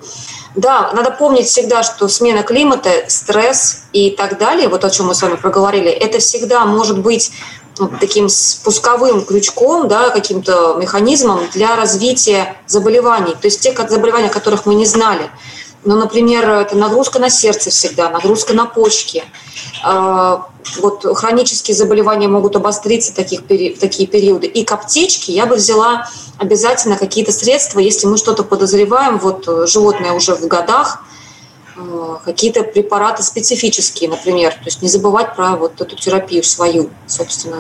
Да, 0.57 0.91
надо 0.93 1.13
помнить 1.13 1.47
всегда, 1.47 1.83
что 1.83 2.09
смена 2.09 2.43
климата, 2.43 2.91
стресс 3.07 3.85
и 3.93 4.11
так 4.11 4.37
далее, 4.39 4.69
вот 4.69 4.85
о 4.85 4.91
чем 4.91 5.07
мы 5.07 5.15
с 5.15 5.23
вами 5.23 5.37
проговорили, 5.37 5.89
это 5.91 6.19
всегда 6.19 6.65
может 6.67 6.99
быть 6.99 7.31
таким 8.01 8.29
спусковым 8.29 9.25
крючком, 9.25 9.89
да, 9.89 10.11
каким-то 10.11 10.75
механизмом 10.79 11.41
для 11.55 11.77
развития 11.77 12.57
заболеваний. 12.67 13.33
То 13.33 13.47
есть 13.47 13.61
тех 13.61 13.79
заболеваний, 13.89 14.27
о 14.27 14.31
которых 14.31 14.67
мы 14.67 14.75
не 14.75 14.87
знали. 14.87 15.31
Ну, 15.85 15.97
например, 15.97 16.49
это 16.49 16.77
нагрузка 16.77 17.19
на 17.19 17.31
сердце 17.31 17.71
всегда, 17.71 18.11
нагрузка 18.11 18.53
на 18.53 18.67
почки. 18.67 19.25
А, 19.83 20.47
вот 20.81 21.07
хронические 21.17 21.75
заболевания 21.75 22.29
могут 22.29 22.55
обостриться 22.57 23.15
таких, 23.15 23.41
в 23.41 23.79
такие 23.79 24.07
периоды. 24.07 24.47
И 24.47 24.65
к 24.65 24.73
аптечке 24.73 25.33
я 25.33 25.47
бы 25.47 25.57
взяла 25.57 26.09
обязательно 26.39 26.97
какие-то 26.97 27.33
средства, 27.33 27.79
если 27.79 28.07
мы 28.07 28.19
что-то 28.19 28.45
подозреваем, 28.45 29.19
вот 29.19 29.49
животное 29.67 30.13
уже 30.13 30.35
в 30.35 30.47
годах, 30.47 31.03
Э, 31.03 31.10
какие-то 32.25 32.63
препараты 32.63 33.23
специфические, 33.23 34.11
например. 34.11 34.53
То 34.53 34.65
есть 34.67 34.83
не 34.83 34.89
забывать 34.89 35.35
про 35.37 35.57
вот 35.57 35.81
эту 35.81 35.97
терапию 35.97 36.43
свою, 36.43 36.91
собственно. 37.07 37.59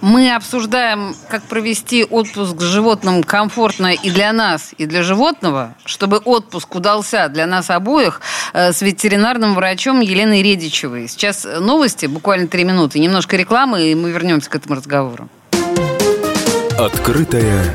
Мы 0.00 0.34
обсуждаем, 0.34 1.14
как 1.28 1.42
провести 1.42 2.04
отпуск 2.04 2.60
с 2.60 2.64
животным 2.64 3.22
комфортно 3.22 3.92
и 3.92 4.10
для 4.10 4.32
нас, 4.32 4.70
и 4.78 4.86
для 4.86 5.02
животного, 5.02 5.74
чтобы 5.84 6.18
отпуск 6.18 6.74
удался 6.74 7.28
для 7.28 7.46
нас 7.46 7.70
обоих 7.70 8.20
э, 8.52 8.72
с 8.72 8.82
ветеринарным 8.82 9.54
врачом 9.54 10.00
Еленой 10.00 10.42
Редичевой. 10.42 11.08
Сейчас 11.08 11.46
новости, 11.60 12.06
буквально 12.06 12.48
три 12.48 12.64
минуты, 12.64 12.98
немножко 12.98 13.36
рекламы, 13.36 13.90
и 13.90 13.94
мы 13.94 14.10
вернемся 14.10 14.48
к 14.50 14.56
этому 14.56 14.76
разговору. 14.76 15.28
Открытая 16.78 17.74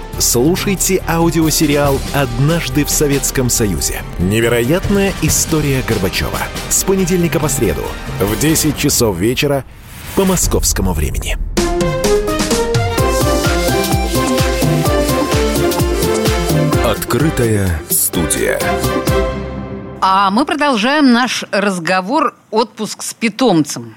Слушайте 0.21 1.03
аудиосериал 1.07 1.99
«Однажды 2.13 2.85
в 2.85 2.89
Советском 2.89 3.49
Союзе». 3.49 4.03
Невероятная 4.19 5.13
история 5.23 5.81
Горбачева. 5.87 6.37
С 6.69 6.83
понедельника 6.83 7.39
по 7.39 7.49
среду 7.49 7.83
в 8.19 8.39
10 8.39 8.77
часов 8.77 9.17
вечера 9.17 9.65
по 10.15 10.23
московскому 10.23 10.93
времени. 10.93 11.37
Открытая 16.85 17.81
студия. 17.89 18.59
А 20.01 20.29
мы 20.29 20.45
продолжаем 20.45 21.11
наш 21.11 21.45
разговор 21.51 22.35
«Отпуск 22.51 23.01
с 23.01 23.13
питомцем». 23.13 23.95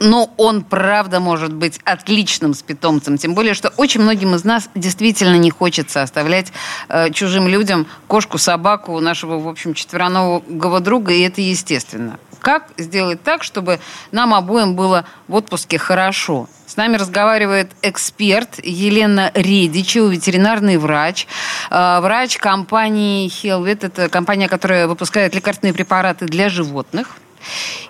Но 0.00 0.32
он, 0.36 0.62
правда, 0.62 1.20
может 1.20 1.52
быть 1.52 1.80
отличным 1.84 2.54
с 2.54 2.62
питомцем. 2.62 3.16
Тем 3.16 3.34
более, 3.34 3.54
что 3.54 3.72
очень 3.76 4.00
многим 4.00 4.34
из 4.34 4.44
нас 4.44 4.68
действительно 4.74 5.36
не 5.36 5.50
хочется 5.50 6.02
оставлять 6.02 6.52
э, 6.88 7.10
чужим 7.10 7.46
людям 7.48 7.86
кошку, 8.08 8.38
собаку, 8.38 8.98
нашего, 9.00 9.38
в 9.38 9.48
общем, 9.48 9.74
четвероногого 9.74 10.80
друга, 10.80 11.12
и 11.12 11.20
это 11.20 11.40
естественно. 11.40 12.18
Как 12.40 12.72
сделать 12.76 13.22
так, 13.22 13.42
чтобы 13.42 13.80
нам 14.12 14.34
обоим 14.34 14.74
было 14.74 15.06
в 15.28 15.34
отпуске 15.34 15.78
хорошо? 15.78 16.46
С 16.66 16.76
нами 16.76 16.96
разговаривает 16.96 17.70
эксперт 17.82 18.58
Елена 18.62 19.30
Редичева, 19.34 20.08
ветеринарный 20.08 20.76
врач, 20.76 21.26
э, 21.70 22.00
врач 22.00 22.36
компании 22.36 23.28
Helvet. 23.28 23.86
Это 23.86 24.08
компания, 24.08 24.48
которая 24.48 24.88
выпускает 24.88 25.34
лекарственные 25.34 25.72
препараты 25.72 26.26
для 26.26 26.48
животных. 26.48 27.16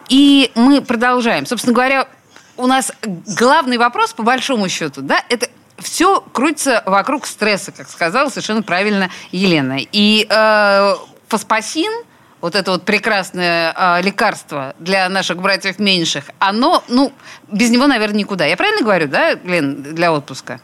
И 0.08 0.50
мы 0.54 0.80
продолжаем. 0.80 1.46
Собственно 1.46 1.74
говоря, 1.74 2.08
у 2.56 2.66
нас 2.66 2.92
главный 3.38 3.78
вопрос, 3.78 4.12
по 4.12 4.22
большому 4.22 4.68
счету, 4.68 5.02
да, 5.02 5.22
это 5.28 5.48
все 5.78 6.20
крутится 6.20 6.82
вокруг 6.86 7.26
стресса, 7.26 7.72
как 7.72 7.88
сказала 7.88 8.28
совершенно 8.28 8.62
правильно 8.62 9.10
Елена. 9.32 9.78
И 9.92 10.26
э, 10.28 10.94
фоспасин, 11.28 11.92
вот 12.40 12.54
это 12.54 12.72
вот 12.72 12.84
прекрасное 12.84 13.74
э, 13.76 14.02
лекарство 14.02 14.74
для 14.78 15.08
наших 15.08 15.38
братьев 15.38 15.78
меньших, 15.78 16.24
оно, 16.38 16.84
ну, 16.88 17.12
без 17.50 17.70
него, 17.70 17.86
наверное, 17.86 18.18
никуда. 18.18 18.44
Я 18.46 18.56
правильно 18.56 18.82
говорю, 18.82 19.08
да, 19.08 19.32
Лен, 19.32 19.82
для 19.82 20.12
отпуска? 20.12 20.60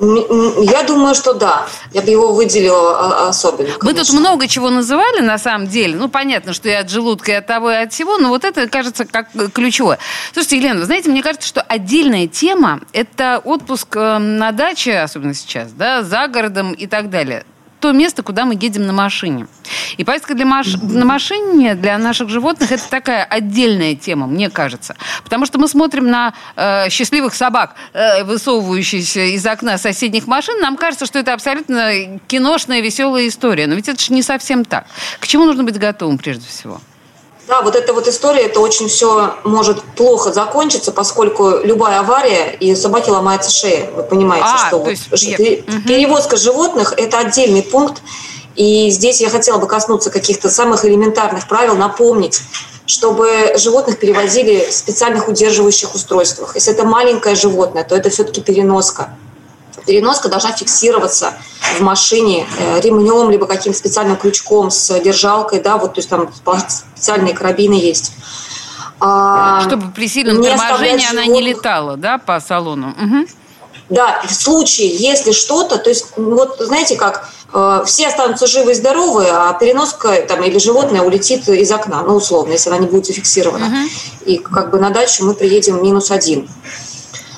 Я 0.00 0.82
думаю, 0.82 1.14
что 1.14 1.34
да. 1.34 1.66
Я 1.92 2.02
бы 2.02 2.10
его 2.10 2.32
выделила 2.32 2.98
а, 2.98 3.28
особенно. 3.28 3.78
Конечно. 3.78 3.84
Мы 3.84 3.94
тут 3.94 4.12
много 4.12 4.48
чего 4.48 4.70
называли, 4.70 5.20
на 5.20 5.38
самом 5.38 5.68
деле. 5.68 5.94
Ну, 5.96 6.08
понятно, 6.08 6.52
что 6.52 6.68
и 6.68 6.72
от 6.72 6.90
желудка, 6.90 7.32
и 7.32 7.34
от 7.36 7.46
того, 7.46 7.70
и 7.70 7.76
от 7.76 7.92
всего, 7.92 8.18
но 8.18 8.28
вот 8.28 8.44
это, 8.44 8.68
кажется, 8.68 9.04
как 9.04 9.28
ключевое. 9.52 9.98
Слушайте, 10.32 10.56
Елена, 10.58 10.80
вы 10.80 10.86
знаете, 10.86 11.10
мне 11.10 11.22
кажется, 11.22 11.46
что 11.46 11.62
отдельная 11.62 12.26
тема– 12.26 12.80
это 12.92 13.40
отпуск 13.44 13.96
э, 13.96 14.18
на 14.18 14.50
даче, 14.50 14.98
особенно 14.98 15.34
сейчас, 15.34 15.70
да, 15.72 16.02
за 16.02 16.26
городом 16.26 16.72
и 16.72 16.86
так 16.86 17.08
далее 17.08 17.44
то 17.84 17.92
место, 17.92 18.22
куда 18.22 18.46
мы 18.46 18.54
едем 18.54 18.86
на 18.86 18.94
машине. 18.94 19.46
И 19.98 20.04
поездка 20.04 20.34
для 20.34 20.46
маш... 20.46 20.68
на 20.80 21.04
машине 21.04 21.74
для 21.74 21.98
наших 21.98 22.30
животных 22.30 22.72
это 22.72 22.88
такая 22.88 23.24
отдельная 23.24 23.94
тема, 23.94 24.26
мне 24.26 24.48
кажется. 24.48 24.96
Потому 25.22 25.44
что 25.44 25.58
мы 25.58 25.68
смотрим 25.68 26.06
на 26.06 26.32
э, 26.56 26.88
счастливых 26.88 27.34
собак, 27.34 27.74
э, 27.92 28.24
высовывающихся 28.24 29.20
из 29.34 29.44
окна 29.44 29.76
соседних 29.76 30.26
машин, 30.26 30.60
нам 30.60 30.78
кажется, 30.78 31.04
что 31.04 31.18
это 31.18 31.34
абсолютно 31.34 32.18
киношная 32.26 32.80
веселая 32.80 33.28
история. 33.28 33.66
Но 33.66 33.74
ведь 33.74 33.90
это 33.90 34.02
же 34.02 34.14
не 34.14 34.22
совсем 34.22 34.64
так. 34.64 34.86
К 35.20 35.26
чему 35.26 35.44
нужно 35.44 35.62
быть 35.62 35.78
готовым 35.78 36.16
прежде 36.16 36.48
всего? 36.48 36.80
Да, 37.46 37.60
вот 37.60 37.76
эта 37.76 37.92
вот 37.92 38.08
история, 38.08 38.42
это 38.42 38.60
очень 38.60 38.88
все 38.88 39.34
может 39.44 39.82
плохо 39.96 40.32
закончиться, 40.32 40.92
поскольку 40.92 41.58
любая 41.62 42.00
авария, 42.00 42.52
и 42.52 42.74
собаке 42.74 43.10
ломается 43.10 43.50
шея. 43.50 43.90
Вы 43.90 44.02
понимаете, 44.02 44.46
а, 44.48 44.68
что 44.68 44.78
вот 44.78 44.88
есть, 44.88 45.10
перевозка 45.86 46.36
животных– 46.36 46.94
это 46.96 47.18
отдельный 47.18 47.62
пункт. 47.62 48.02
И 48.56 48.88
здесь 48.90 49.20
я 49.20 49.28
хотела 49.28 49.58
бы 49.58 49.66
коснуться 49.66 50.10
каких-то 50.10 50.48
самых 50.48 50.84
элементарных 50.84 51.48
правил, 51.48 51.74
напомнить, 51.74 52.40
чтобы 52.86 53.54
животных 53.56 53.98
перевозили 53.98 54.66
в 54.70 54.72
специальных 54.72 55.28
удерживающих 55.28 55.94
устройствах. 55.94 56.54
Если 56.54 56.72
это 56.72 56.84
маленькое 56.84 57.34
животное, 57.34 57.84
то 57.84 57.96
это 57.96 58.10
все-таки 58.10 58.40
переноска 58.40 59.10
переноска 59.86 60.28
должна 60.28 60.52
фиксироваться 60.52 61.34
в 61.78 61.80
машине 61.80 62.46
э, 62.58 62.80
ремнем, 62.80 63.30
либо 63.30 63.46
каким-то 63.46 63.78
специальным 63.78 64.16
крючком 64.16 64.70
с 64.70 64.98
держалкой, 65.00 65.60
да, 65.60 65.76
вот, 65.76 65.94
то 65.94 65.98
есть 65.98 66.08
там 66.08 66.30
специальные 66.68 67.34
карабины 67.34 67.74
есть. 67.74 68.12
А, 69.00 69.60
Чтобы 69.66 69.90
при 69.90 70.08
сильном 70.08 70.42
торможении 70.42 71.06
она 71.10 71.26
не 71.26 71.42
летала, 71.42 71.96
да, 71.96 72.18
по 72.18 72.40
салону. 72.40 72.90
Угу. 72.90 73.26
Да, 73.90 74.22
в 74.26 74.32
случае, 74.32 74.88
если 74.96 75.32
что-то, 75.32 75.76
то 75.76 75.90
есть, 75.90 76.06
вот 76.16 76.56
знаете 76.58 76.96
как, 76.96 77.28
э, 77.52 77.82
все 77.86 78.08
останутся 78.08 78.46
живы 78.46 78.72
и 78.72 78.74
здоровы, 78.74 79.26
а 79.30 79.52
переноска 79.52 80.22
там, 80.22 80.42
или 80.42 80.58
животное 80.58 81.02
улетит 81.02 81.46
из 81.48 81.70
окна, 81.70 82.02
ну, 82.02 82.14
условно, 82.14 82.52
если 82.52 82.70
она 82.70 82.78
не 82.78 82.86
будет 82.86 83.06
зафиксирована. 83.06 83.66
Угу. 83.66 84.30
И 84.30 84.38
как 84.38 84.70
бы 84.70 84.80
на 84.80 84.88
дачу 84.88 85.24
мы 85.24 85.34
приедем 85.34 85.82
минус 85.82 86.10
один. 86.10 86.48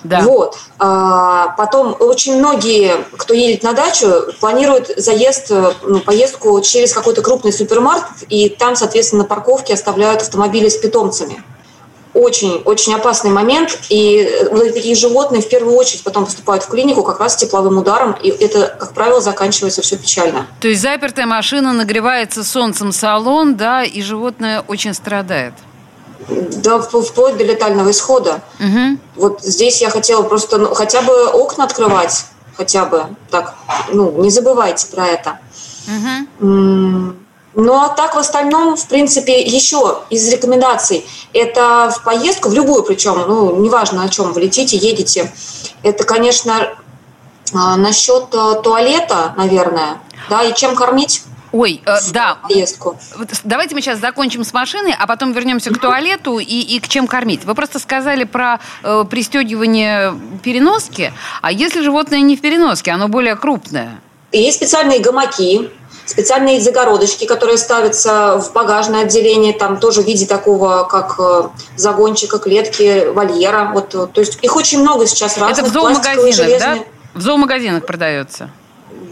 Да. 0.04 0.20
Вот. 0.20 0.56
А, 0.78 1.54
потом 1.56 1.96
очень 1.98 2.36
многие, 2.38 2.92
кто 3.16 3.32
едет 3.32 3.62
на 3.62 3.72
дачу, 3.72 4.06
планируют 4.40 4.88
заезд, 4.96 5.50
э, 5.50 5.72
ну, 5.82 6.00
поездку 6.00 6.60
через 6.60 6.92
какой-то 6.92 7.22
крупный 7.22 7.52
супермаркет, 7.52 8.24
и 8.28 8.50
там, 8.50 8.76
соответственно, 8.76 9.22
на 9.22 9.28
парковке 9.28 9.72
оставляют 9.72 10.20
автомобили 10.20 10.68
с 10.68 10.76
питомцами. 10.76 11.42
Очень, 12.12 12.62
очень 12.64 12.94
опасный 12.94 13.30
момент, 13.30 13.78
и 13.88 14.18
э, 14.18 14.48
вот 14.50 14.74
такие 14.74 14.94
животные 14.94 15.40
в 15.40 15.48
первую 15.48 15.76
очередь 15.76 16.02
потом 16.02 16.26
поступают 16.26 16.62
в 16.62 16.68
клинику 16.68 17.02
как 17.02 17.20
раз 17.20 17.34
с 17.34 17.36
тепловым 17.36 17.78
ударом, 17.78 18.12
и 18.22 18.28
это, 18.28 18.76
как 18.78 18.92
правило, 18.92 19.22
заканчивается 19.22 19.80
все 19.80 19.96
печально. 19.96 20.46
То 20.60 20.68
есть 20.68 20.82
запертая 20.82 21.24
машина 21.24 21.72
нагревается 21.72 22.44
солнцем 22.44 22.92
салон, 22.92 23.56
да, 23.56 23.82
и 23.82 24.02
животное 24.02 24.62
очень 24.68 24.92
страдает 24.92 25.54
да, 26.28 26.80
вплоть 26.80 27.36
до 27.36 27.44
летального 27.44 27.90
исхода. 27.90 28.40
Угу. 28.60 28.98
Вот 29.16 29.42
здесь 29.42 29.80
я 29.80 29.90
хотела 29.90 30.22
просто 30.22 30.58
ну, 30.58 30.74
хотя 30.74 31.02
бы 31.02 31.28
окна 31.28 31.64
открывать, 31.64 32.26
хотя 32.56 32.84
бы 32.84 33.06
так, 33.30 33.54
ну, 33.92 34.10
не 34.22 34.30
забывайте 34.30 34.86
про 34.88 35.06
это. 35.06 35.38
Угу. 35.88 37.14
Ну 37.58 37.72
а 37.80 37.88
так 37.88 38.14
в 38.14 38.18
остальном, 38.18 38.76
в 38.76 38.86
принципе, 38.86 39.40
еще 39.40 40.00
из 40.10 40.28
рекомендаций, 40.28 41.06
это 41.32 41.90
в 41.90 42.04
поездку, 42.04 42.50
в 42.50 42.52
любую 42.52 42.82
причем, 42.82 43.14
ну, 43.26 43.56
неважно 43.56 44.04
о 44.04 44.08
чем 44.10 44.32
вы 44.34 44.42
летите, 44.42 44.76
едете, 44.76 45.32
это, 45.82 46.04
конечно, 46.04 46.68
а, 47.54 47.76
насчет 47.76 48.26
э, 48.34 48.60
туалета, 48.62 49.32
наверное, 49.36 50.00
да, 50.28 50.42
и 50.42 50.54
чем 50.54 50.74
кормить. 50.76 51.22
Ой, 51.52 51.82
э, 51.84 51.96
да. 52.12 52.38
Поездку. 52.42 52.98
Давайте 53.44 53.74
мы 53.74 53.80
сейчас 53.80 53.98
закончим 53.98 54.44
с 54.44 54.52
машиной, 54.52 54.94
а 54.98 55.06
потом 55.06 55.32
вернемся 55.32 55.70
к 55.70 55.78
туалету 55.78 56.38
и, 56.38 56.44
и 56.44 56.80
к 56.80 56.88
чем 56.88 57.06
кормить. 57.06 57.44
Вы 57.44 57.54
просто 57.54 57.78
сказали 57.78 58.24
про 58.24 58.60
э, 58.82 59.04
пристегивание 59.08 60.14
переноски, 60.42 61.12
а 61.42 61.52
если 61.52 61.82
животное 61.82 62.20
не 62.20 62.36
в 62.36 62.40
переноске, 62.40 62.90
оно 62.90 63.08
более 63.08 63.36
крупное? 63.36 64.00
Есть 64.32 64.56
специальные 64.56 65.00
гамаки, 65.00 65.70
специальные 66.04 66.60
загородочки, 66.60 67.26
которые 67.26 67.58
ставятся 67.58 68.38
в 68.38 68.52
багажное 68.52 69.02
отделение, 69.02 69.52
там 69.52 69.78
тоже 69.78 70.02
в 70.02 70.06
виде 70.06 70.26
такого, 70.26 70.84
как 70.84 71.16
э, 71.18 71.48
загончика, 71.76 72.38
клетки, 72.38 73.08
вольера. 73.10 73.70
Вот, 73.72 73.90
то 73.90 74.20
есть 74.20 74.38
их 74.42 74.56
очень 74.56 74.80
много 74.80 75.06
сейчас 75.06 75.38
разных. 75.38 75.58
Это 75.58 75.68
в 75.68 75.72
зоомагазинах, 75.72 76.60
да? 76.60 76.78
В 77.14 77.20
зоомагазинах 77.20 77.86
продается? 77.86 78.50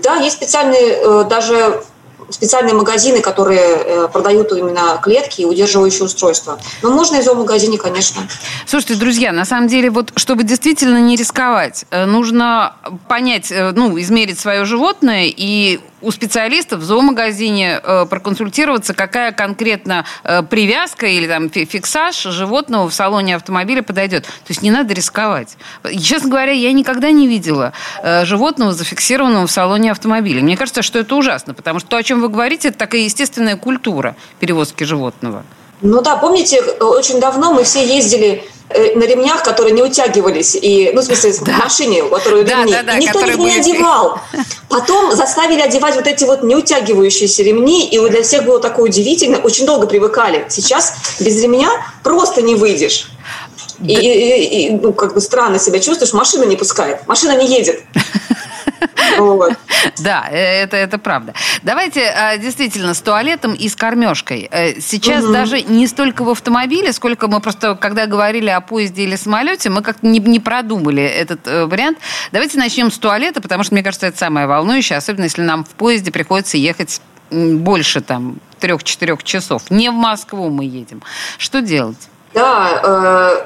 Да, 0.02 0.16
есть 0.16 0.36
специальные 0.36 0.98
э, 0.98 1.24
даже 1.24 1.82
специальные 2.30 2.74
магазины, 2.74 3.20
которые 3.20 3.60
э, 3.60 4.08
продают 4.12 4.52
именно 4.52 4.98
клетки 5.02 5.42
и 5.42 5.44
удерживающие 5.44 6.04
устройства. 6.04 6.58
Но 6.82 6.90
можно 6.90 7.16
и 7.16 7.20
в 7.20 7.24
зоомагазине, 7.24 7.78
конечно. 7.78 8.22
Слушайте, 8.66 8.94
друзья, 8.94 9.32
на 9.32 9.44
самом 9.44 9.68
деле, 9.68 9.90
вот 9.90 10.12
чтобы 10.16 10.44
действительно 10.44 10.98
не 10.98 11.16
рисковать, 11.16 11.84
э, 11.90 12.04
нужно 12.04 12.76
понять, 13.08 13.50
э, 13.50 13.72
ну, 13.72 13.98
измерить 14.00 14.38
свое 14.38 14.64
животное 14.64 15.24
и 15.26 15.80
у 16.04 16.10
специалистов 16.10 16.80
в 16.80 16.84
зоомагазине 16.84 17.80
э, 17.82 18.06
проконсультироваться, 18.08 18.94
какая 18.94 19.32
конкретно 19.32 20.04
э, 20.22 20.42
привязка 20.42 21.06
или 21.06 21.26
там 21.26 21.48
фиксаж 21.50 22.20
животного 22.22 22.88
в 22.88 22.94
салоне 22.94 23.36
автомобиля 23.36 23.82
подойдет. 23.82 24.24
То 24.24 24.30
есть 24.48 24.62
не 24.62 24.70
надо 24.70 24.92
рисковать. 24.94 25.56
Честно 26.00 26.28
говоря, 26.28 26.52
я 26.52 26.72
никогда 26.72 27.10
не 27.10 27.26
видела 27.26 27.72
э, 28.02 28.24
животного, 28.26 28.72
зафиксированного 28.72 29.46
в 29.46 29.50
салоне 29.50 29.92
автомобиля. 29.92 30.42
Мне 30.42 30.56
кажется, 30.56 30.82
что 30.82 30.98
это 30.98 31.14
ужасно, 31.16 31.54
потому 31.54 31.80
что 31.80 31.88
то, 31.88 31.96
о 31.96 32.02
чем 32.02 32.20
вы 32.20 32.28
говорите, 32.28 32.68
это 32.68 32.78
такая 32.78 33.02
естественная 33.02 33.56
культура 33.56 34.14
перевозки 34.40 34.84
животного. 34.84 35.44
Ну 35.80 36.02
да, 36.02 36.16
помните, 36.16 36.60
очень 36.80 37.20
давно 37.20 37.52
мы 37.52 37.64
все 37.64 37.84
ездили 37.84 38.44
на 38.70 39.05
ремнях, 39.05 39.42
которые 39.42 39.72
не 39.72 39.83
утягивались, 39.83 40.57
и, 40.61 40.90
ну, 40.94 41.03
в 41.03 41.05
смысле, 41.05 41.35
да. 41.42 41.53
в 41.53 41.59
машине, 41.64 42.03
у 42.03 42.09
которой 42.09 42.44
да, 42.44 42.61
ремни. 42.61 42.72
Да, 42.72 42.83
да, 42.83 42.98
никто 42.98 43.20
их 43.20 43.37
не 43.37 43.57
одевал. 43.57 44.18
Потом 44.68 45.14
заставили 45.14 45.61
одевать 45.61 45.94
вот 45.94 46.07
эти 46.07 46.24
вот 46.24 46.42
неутягивающиеся 46.42 47.42
ремни, 47.42 47.88
и 47.88 47.98
для 48.09 48.22
всех 48.22 48.44
было 48.44 48.61
такое 48.61 48.87
удивительно. 48.87 49.38
Очень 49.38 49.66
долго 49.66 49.87
привыкали. 49.87 50.46
Сейчас 50.48 50.94
без 51.20 51.42
ремня 51.42 51.70
просто 52.03 52.42
не 52.42 52.55
выйдешь. 52.55 53.11
И, 53.83 53.92
и, 53.92 54.68
и, 54.68 54.70
ну, 54.70 54.92
как 54.92 55.14
бы 55.14 55.20
странно 55.20 55.59
себя 55.59 55.79
чувствуешь, 55.81 56.12
машина 56.12 56.44
не 56.44 56.57
пускает, 56.57 57.07
машина 57.07 57.37
не 57.37 57.46
едет. 57.46 57.83
Да, 60.00 60.27
э, 60.31 60.62
это, 60.62 60.77
это 60.77 60.98
правда. 60.98 61.35
Давайте 61.62 62.09
а, 62.09 62.38
действительно 62.38 62.94
с 62.94 63.00
туалетом 63.00 63.53
и 63.53 63.68
с 63.68 63.77
кормежкой. 63.77 64.48
Э, 64.50 64.81
сейчас 64.81 65.24
даже 65.27 65.62
не 65.62 65.87
столько 65.87 66.24
в 66.24 66.31
автомобиле, 66.31 66.92
сколько 66.92 67.29
мы 67.29 67.40
просто, 67.40 67.74
когда 67.74 68.07
говорили 68.07 68.48
о 68.48 68.61
поезде 68.61 69.03
или 69.03 69.16
самолете, 69.16 69.70
мы 69.70 69.83
как-то 69.83 70.07
не, 70.07 70.18
не 70.18 70.40
продумали 70.40 71.03
этот 71.03 71.46
э, 71.46 71.66
вариант. 71.66 71.98
Давайте 72.33 72.59
начнем 72.59 72.90
с 72.90 72.98
туалета, 72.98 73.40
потому 73.40 73.62
что, 73.62 73.74
мне 73.74 73.83
кажется, 73.83 74.07
это 74.07 74.18
самое 74.18 74.46
волнующее, 74.46 74.96
особенно 74.96 75.24
если 75.24 75.42
нам 75.42 75.64
в 75.64 75.70
поезде 75.70 76.11
приходится 76.11 76.57
ехать 76.57 77.00
больше 77.31 78.00
там 78.00 78.38
трех-четырех 78.61 79.22
часов. 79.22 79.70
Не 79.70 79.90
в 79.90 79.94
Москву 79.94 80.50
мы 80.50 80.64
едем. 80.64 81.03
Что 81.38 81.61
делать? 81.61 82.09
Да, 82.34 82.80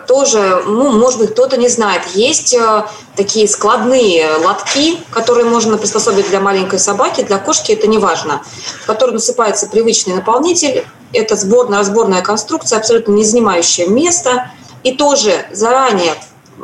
э, 0.01 0.07
тоже, 0.07 0.63
ну, 0.67 0.91
может 0.93 1.21
быть, 1.21 1.33
кто-то 1.33 1.59
не 1.59 1.69
знает, 1.69 2.03
есть 2.15 2.55
э, 2.55 2.85
такие 3.17 3.47
складные 3.47 4.37
лотки, 4.37 4.99
которые 5.11 5.45
можно 5.45 5.77
приспособить 5.77 6.31
для 6.31 6.41
маленькой 6.41 6.79
собаки, 6.79 7.21
для 7.21 7.37
кошки 7.37 7.73
это 7.73 7.87
не 7.87 7.99
важно, 7.99 8.43
в 8.83 8.87
который 8.87 9.13
насыпается 9.13 9.67
привычный 9.67 10.15
наполнитель. 10.15 10.87
Это 11.13 11.37
сборно-разборная 11.37 12.23
конструкция, 12.23 12.79
абсолютно 12.79 13.13
не 13.13 13.25
занимающая 13.25 13.87
место. 13.87 14.51
И 14.85 14.95
тоже 14.97 15.47
заранее 15.53 16.15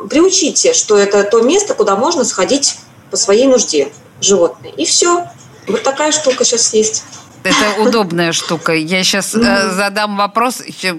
приучите, 0.09 0.73
что 0.73 0.97
это 0.97 1.23
то 1.23 1.41
место, 1.41 1.75
куда 1.75 1.95
можно 1.95 2.23
сходить 2.25 2.77
по 3.11 3.17
своей 3.17 3.45
нужде 3.45 3.91
животное. 4.19 4.71
И 4.71 4.85
все. 4.85 5.27
Вот 5.67 5.83
такая 5.83 6.11
штука 6.11 6.43
сейчас 6.43 6.73
есть. 6.73 7.03
Это 7.45 7.81
удобная 7.81 8.31
штука. 8.31 8.73
Я 8.73 9.03
сейчас 9.03 9.35
э, 9.35 9.71
задам 9.71 10.17
вопрос, 10.17 10.63
я 10.65 10.93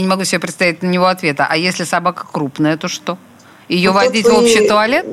не 0.00 0.06
могу 0.06 0.24
себе 0.24 0.38
представить 0.38 0.82
на 0.82 0.86
него 0.86 1.06
ответа. 1.06 1.46
А 1.48 1.56
если 1.56 1.84
собака 1.84 2.26
крупная, 2.30 2.76
то 2.76 2.88
что? 2.88 3.18
Ее 3.68 3.90
ну, 3.90 3.96
водить 3.96 4.26
в 4.26 4.32
общий 4.32 4.66
туалет? 4.68 5.06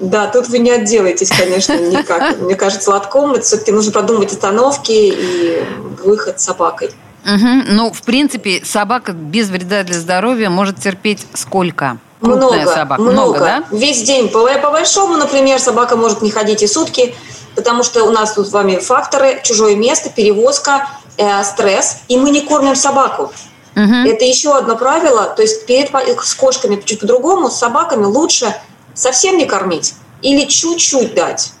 Да, 0.00 0.26
тут 0.26 0.48
вы 0.48 0.58
не 0.58 0.70
отделаетесь, 0.70 1.30
конечно, 1.30 1.74
никак. 1.74 2.38
Мне 2.40 2.54
кажется, 2.54 2.90
лотком 2.90 3.32
это 3.32 3.42
все-таки 3.42 3.72
нужно 3.72 3.92
продумать 3.92 4.32
остановки 4.32 4.92
и 4.92 5.64
выход 6.04 6.40
с 6.40 6.44
собакой. 6.44 6.90
Угу. 7.24 7.72
Ну, 7.72 7.92
в 7.92 8.02
принципе, 8.02 8.62
собака 8.64 9.12
без 9.12 9.48
вреда 9.50 9.82
для 9.82 9.98
здоровья 9.98 10.50
может 10.50 10.78
терпеть 10.78 11.26
сколько? 11.34 11.98
Много, 12.20 12.66
собака. 12.66 13.00
много, 13.00 13.12
много 13.12 13.38
да? 13.38 13.64
Весь 13.70 14.02
день. 14.02 14.28
По, 14.28 14.46
по 14.58 14.70
большому, 14.70 15.16
например, 15.16 15.60
собака 15.60 15.96
может 15.96 16.22
не 16.22 16.30
ходить 16.30 16.62
и 16.62 16.66
сутки, 16.66 17.14
потому 17.58 17.82
что 17.82 18.04
у 18.04 18.12
нас 18.12 18.34
тут 18.34 18.46
с 18.46 18.52
вами 18.52 18.76
факторы, 18.76 19.40
чужое 19.42 19.74
место, 19.74 20.10
перевозка, 20.10 20.88
э, 21.16 21.42
стресс, 21.42 22.02
и 22.06 22.16
мы 22.16 22.30
не 22.30 22.42
кормим 22.42 22.76
собаку. 22.76 23.32
Угу. 23.74 23.94
Это 24.06 24.24
еще 24.24 24.56
одно 24.56 24.76
правило. 24.76 25.24
То 25.24 25.42
есть 25.42 25.66
перед 25.66 25.90
с 26.22 26.34
кошками 26.36 26.80
чуть 26.84 27.00
по-другому, 27.00 27.50
с 27.50 27.56
собаками 27.56 28.04
лучше 28.04 28.54
совсем 28.94 29.38
не 29.38 29.44
кормить 29.44 29.94
или 30.22 30.44
чуть-чуть 30.44 31.14
дать. 31.16 31.52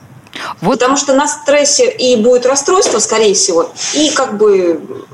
Вот. 0.60 0.74
Потому 0.74 0.96
что 0.96 1.14
на 1.14 1.26
стрессе 1.26 1.90
и 1.90 2.14
будет 2.14 2.46
расстройство, 2.46 3.00
скорее 3.00 3.34
всего, 3.34 3.72
и 3.94 4.10
как 4.10 4.36
бы 4.38 5.04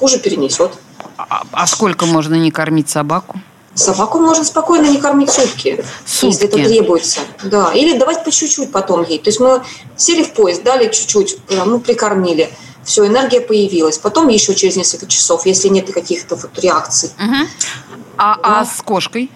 хуже 0.00 0.18
перенесет. 0.18 0.72
А, 1.16 1.44
а 1.52 1.66
сколько 1.68 2.06
можно 2.06 2.34
не 2.34 2.50
кормить 2.50 2.90
собаку? 2.90 3.38
Собаку 3.74 4.20
можно 4.20 4.44
спокойно 4.44 4.86
не 4.86 4.98
кормить 4.98 5.30
сутки, 5.30 5.84
сутки, 6.06 6.26
если 6.26 6.46
это 6.46 6.56
требуется. 6.56 7.20
Да. 7.42 7.72
Или 7.72 7.98
давать 7.98 8.24
по 8.24 8.30
чуть-чуть 8.30 8.70
потом 8.70 9.04
ей. 9.04 9.18
То 9.18 9.28
есть 9.28 9.40
мы 9.40 9.62
сели 9.96 10.22
в 10.22 10.32
поезд, 10.32 10.62
дали 10.62 10.90
чуть-чуть, 10.90 11.38
ну, 11.50 11.80
прикормили. 11.80 12.50
Все, 12.84 13.06
энергия 13.06 13.40
появилась. 13.40 13.98
Потом 13.98 14.28
еще 14.28 14.54
через 14.54 14.76
несколько 14.76 15.06
часов, 15.06 15.46
если 15.46 15.68
нет 15.68 15.90
каких-то 15.92 16.36
вот 16.36 16.56
реакций. 16.58 17.10
Угу. 17.18 17.48
А, 18.18 18.38
а 18.42 18.60
ну, 18.60 18.66
с 18.66 18.82
кошкой? 18.82 19.30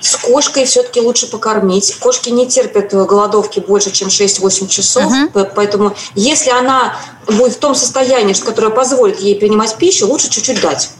С 0.00 0.16
кошкой 0.16 0.64
все-таки 0.64 1.00
лучше 1.00 1.26
покормить. 1.26 1.94
Кошки 2.00 2.30
не 2.30 2.46
терпят 2.46 2.92
голодовки 2.92 3.60
больше, 3.60 3.90
чем 3.92 4.08
6-8 4.08 4.68
часов. 4.68 5.04
Угу. 5.04 5.48
Поэтому 5.54 5.94
если 6.14 6.50
она 6.50 6.96
будет 7.26 7.54
в 7.54 7.58
том 7.58 7.74
состоянии, 7.74 8.34
которое 8.34 8.70
позволит 8.70 9.20
ей 9.20 9.36
принимать 9.36 9.76
пищу, 9.76 10.06
лучше 10.06 10.28
чуть-чуть 10.28 10.60
дать. 10.60 10.90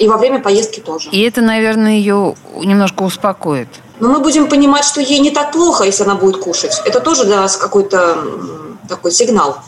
И 0.00 0.08
во 0.08 0.16
время 0.16 0.40
поездки 0.40 0.80
тоже. 0.80 1.10
И 1.10 1.20
это, 1.20 1.42
наверное, 1.42 1.92
ее 1.92 2.34
немножко 2.56 3.02
успокоит. 3.02 3.68
Но 4.00 4.08
мы 4.08 4.20
будем 4.20 4.48
понимать, 4.48 4.84
что 4.84 5.02
ей 5.02 5.18
не 5.20 5.30
так 5.30 5.52
плохо, 5.52 5.84
если 5.84 6.04
она 6.04 6.14
будет 6.14 6.38
кушать. 6.38 6.80
Это 6.86 7.00
тоже 7.00 7.24
для 7.24 7.36
нас 7.36 7.58
какой-то 7.58 8.16
такой 8.88 9.12
сигнал. 9.12 9.58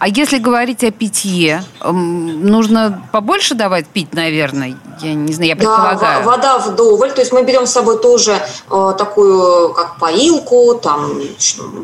А 0.00 0.08
если 0.08 0.38
говорить 0.38 0.82
о 0.82 0.90
питье, 0.90 1.62
нужно 1.84 3.02
побольше 3.12 3.54
давать 3.54 3.86
пить, 3.86 4.12
наверное? 4.12 4.76
Я 5.00 5.14
не 5.14 5.32
знаю, 5.32 5.50
я 5.50 5.56
предполагаю. 5.56 6.00
Да, 6.00 6.20
вода 6.22 6.58
вдоволь. 6.58 7.12
То 7.12 7.20
есть 7.20 7.32
мы 7.32 7.44
берем 7.44 7.66
с 7.66 7.72
собой 7.72 8.00
тоже 8.00 8.40
э, 8.70 8.94
такую, 8.98 9.72
как 9.74 9.98
поилку, 9.98 10.74
там 10.82 11.12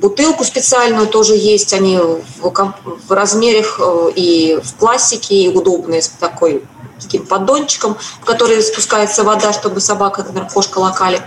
бутылку 0.00 0.44
специальную 0.44 1.06
тоже 1.06 1.34
есть. 1.34 1.72
Они 1.72 1.98
в, 1.98 2.74
в 3.08 3.12
размерах 3.12 3.78
э, 3.78 4.10
и 4.16 4.58
в 4.62 4.74
пластике, 4.74 5.34
и 5.34 5.48
удобные, 5.48 6.02
с 6.02 6.08
такой 6.08 6.64
таким 7.02 7.26
поддончиком, 7.26 7.96
в 8.20 8.24
который 8.24 8.62
спускается 8.62 9.24
вода, 9.24 9.52
чтобы 9.52 9.80
собака, 9.80 10.22
например, 10.22 10.48
кошка 10.48 10.78
локали. 10.78 11.20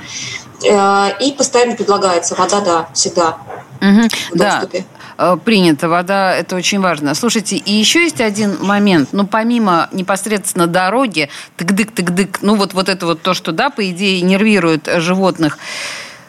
Э, 0.63 1.11
и 1.19 1.31
постоянно 1.33 1.75
предлагается 1.75 2.35
вода, 2.35 2.61
да, 2.61 2.89
всегда 2.93 3.37
угу, 3.81 4.07
в 4.31 4.37
доступе. 4.37 4.85
Да 5.17 5.33
э, 5.33 5.37
принято. 5.43 5.89
Вода– 5.89 6.35
это 6.37 6.55
очень 6.55 6.79
важно. 6.79 7.13
Слушайте, 7.13 7.57
и 7.57 7.71
еще 7.73 8.03
есть 8.03 8.21
один 8.21 8.57
момент. 8.63 9.09
Ну, 9.11 9.27
помимо 9.27 9.89
непосредственно 9.91 10.67
дороги, 10.67 11.29
тык-дык-тык-дык, 11.57 12.39
ну, 12.41 12.55
вот, 12.55 12.73
вот 12.73 12.89
это 12.89 13.05
вот 13.05 13.21
то, 13.21 13.33
что, 13.33 13.51
да, 13.51 13.69
по 13.69 13.89
идее, 13.89 14.21
нервирует 14.21 14.89
животных, 14.97 15.57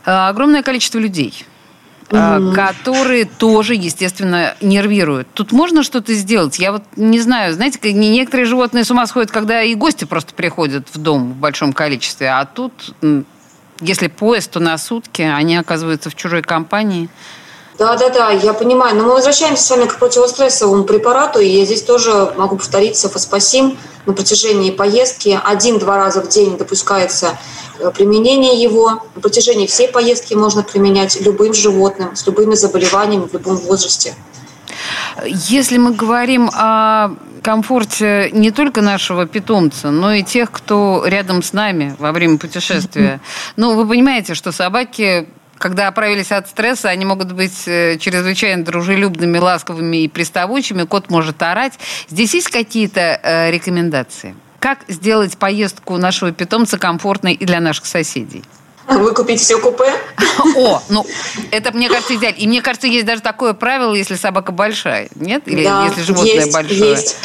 э, 0.04 0.10
огромное 0.10 0.62
количество 0.62 0.98
людей– 0.98 1.46
mm-hmm. 2.08 2.54
которые 2.54 3.24
тоже, 3.24 3.74
естественно, 3.74 4.54
нервируют. 4.60 5.28
Тут 5.34 5.52
можно 5.52 5.82
что-то 5.82 6.14
сделать? 6.14 6.58
Я 6.58 6.72
вот 6.72 6.82
не 6.96 7.20
знаю, 7.20 7.52
знаете, 7.54 7.92
некоторые 7.92 8.46
животные 8.46 8.84
с 8.84 8.90
ума 8.90 9.06
сходят, 9.06 9.30
когда 9.30 9.62
и 9.62 9.74
гости 9.74 10.04
просто 10.04 10.34
приходят 10.34 10.86
в 10.92 10.98
дом 10.98 11.32
в 11.32 11.36
большом 11.36 11.72
количестве, 11.72 12.28
а 12.28 12.44
тут, 12.44 12.94
если 13.80 14.08
поезд, 14.08 14.50
то 14.52 14.60
на 14.60 14.78
сутки 14.78 15.22
они 15.22 15.56
оказываются 15.56 16.10
в 16.10 16.14
чужой 16.14 16.42
компании. 16.42 17.08
Да, 17.78 17.94
да, 17.96 18.08
да, 18.08 18.30
я 18.30 18.54
понимаю. 18.54 18.96
Но 18.96 19.04
мы 19.04 19.12
возвращаемся 19.12 19.62
с 19.62 19.70
вами 19.70 19.84
к 19.84 19.98
противострессовому 19.98 20.84
препарату, 20.84 21.40
и 21.40 21.46
я 21.46 21.64
здесь 21.66 21.82
тоже 21.82 22.32
могу 22.36 22.56
повториться, 22.56 23.10
фоспасим 23.10 23.76
на 24.06 24.14
протяжении 24.14 24.70
поездки 24.70 25.38
один-два 25.44 25.98
раза 25.98 26.22
в 26.22 26.28
день 26.28 26.56
допускается 26.56 27.38
применение 27.94 28.60
его 28.60 29.02
на 29.14 29.20
протяжении 29.20 29.66
всей 29.66 29.88
поездки 29.88 30.34
можно 30.34 30.62
применять 30.62 31.20
любым 31.20 31.54
животным 31.54 32.16
с 32.16 32.26
любыми 32.26 32.54
заболеваниями 32.54 33.26
в 33.26 33.32
любом 33.32 33.56
возрасте. 33.56 34.14
Если 35.24 35.78
мы 35.78 35.92
говорим 35.92 36.50
о 36.52 37.14
комфорте 37.42 38.30
не 38.32 38.50
только 38.50 38.82
нашего 38.82 39.24
питомца, 39.24 39.90
но 39.90 40.12
и 40.12 40.24
тех, 40.24 40.50
кто 40.50 41.04
рядом 41.06 41.44
с 41.44 41.52
нами 41.52 41.94
во 42.00 42.10
время 42.10 42.38
путешествия. 42.38 43.20
Ну, 43.54 43.76
вы 43.76 43.86
понимаете, 43.86 44.34
что 44.34 44.50
собаки 44.50 45.28
когда 45.58 45.88
оправились 45.88 46.32
от 46.32 46.48
стресса, 46.48 46.90
они 46.90 47.04
могут 47.04 47.32
быть 47.32 47.66
э, 47.66 47.96
чрезвычайно 47.98 48.64
дружелюбными, 48.64 49.38
ласковыми 49.38 50.02
и 50.02 50.08
приставучими. 50.08 50.82
Кот 50.82 51.08
может 51.08 51.42
орать. 51.42 51.78
Здесь 52.10 52.34
есть 52.34 52.48
какие-то 52.48 53.18
э, 53.22 53.50
рекомендации? 53.50 54.34
Как 54.66 54.80
сделать 54.88 55.38
поездку 55.38 55.96
нашего 55.96 56.32
питомца 56.32 56.76
комфортной 56.76 57.34
и 57.34 57.44
для 57.44 57.60
наших 57.60 57.86
соседей? 57.86 58.42
Выкупить 58.88 59.40
все 59.40 59.60
купе? 59.60 59.94
О, 60.56 60.82
ну, 60.88 61.06
это, 61.52 61.70
мне 61.70 61.88
кажется, 61.88 62.16
идеально. 62.16 62.36
И 62.36 62.48
мне 62.48 62.60
кажется, 62.62 62.88
есть 62.88 63.06
даже 63.06 63.22
такое 63.22 63.54
правило, 63.54 63.94
если 63.94 64.16
собака 64.16 64.50
большая, 64.50 65.08
нет? 65.14 65.44
Или 65.46 65.62
да, 65.62 65.84
если 65.84 66.02
животное 66.02 66.34
есть, 66.34 66.52
большое? 66.52 66.90
есть. 66.90 67.16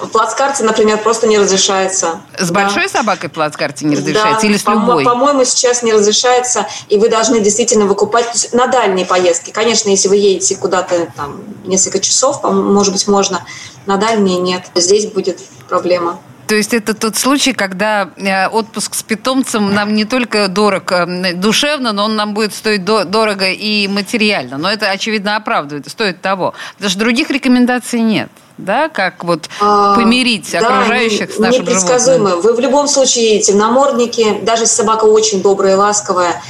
В 0.00 0.08
плацкарте, 0.08 0.64
например, 0.64 0.98
просто 0.98 1.28
не 1.28 1.38
разрешается. 1.38 2.20
С 2.36 2.50
да. 2.50 2.64
большой 2.64 2.88
собакой 2.88 3.30
в 3.30 3.32
плацкарте 3.32 3.86
не 3.86 3.94
разрешается? 3.94 4.42
Да. 4.42 4.48
Или 4.48 4.56
с 4.56 4.66
любой? 4.66 5.04
По-моему, 5.04 5.44
сейчас 5.44 5.84
не 5.84 5.92
разрешается, 5.92 6.66
и 6.88 6.98
вы 6.98 7.08
должны 7.08 7.38
действительно 7.38 7.86
выкупать 7.86 8.48
на 8.52 8.66
дальние 8.66 9.06
поездки. 9.06 9.52
Конечно, 9.52 9.88
если 9.88 10.08
вы 10.08 10.16
едете 10.16 10.56
куда-то 10.56 11.12
там 11.14 11.42
несколько 11.62 12.00
часов, 12.00 12.42
может 12.42 12.92
быть, 12.92 13.06
можно. 13.06 13.46
На 13.86 13.98
дальние 13.98 14.38
нет. 14.40 14.64
Здесь 14.74 15.06
будет 15.06 15.38
проблема. 15.68 16.18
То 16.52 16.56
есть 16.56 16.74
это 16.74 16.92
тот 16.92 17.16
случай, 17.16 17.54
когда 17.54 18.10
э, 18.18 18.46
отпуск 18.46 18.94
с 18.94 19.02
питомцем 19.02 19.72
нам 19.72 19.94
не 19.94 20.04
только 20.04 20.48
дорог 20.48 20.92
э, 20.92 21.32
душевно, 21.32 21.92
но 21.92 22.04
он 22.04 22.14
нам 22.14 22.34
будет 22.34 22.52
стоить 22.52 22.84
дорого 22.84 23.46
и 23.46 23.88
материально. 23.88 24.58
Но 24.58 24.70
это, 24.70 24.90
очевидно, 24.90 25.36
оправдывает, 25.36 25.88
стоит 25.88 26.20
того. 26.20 26.52
Потому 26.74 26.90
что 26.90 26.98
других 26.98 27.30
рекомендаций 27.30 28.00
нет 28.00 28.28
да, 28.58 28.90
как 28.90 29.24
вот 29.24 29.48
а, 29.62 29.96
помирить 29.96 30.54
а, 30.54 30.58
окружающих 30.58 31.28
да, 31.28 31.34
с 31.34 31.38
нашим 31.38 31.62
непредсказуемо. 31.62 32.28
животным? 32.28 32.52
Вы 32.52 32.56
в 32.58 32.60
любом 32.60 32.86
случае 32.86 33.40
темномордники, 33.40 34.40
даже 34.42 34.64
если 34.64 34.74
собака 34.74 35.06
очень 35.06 35.40
добрая 35.42 35.72
и 35.72 35.76
ласковая, 35.76 36.42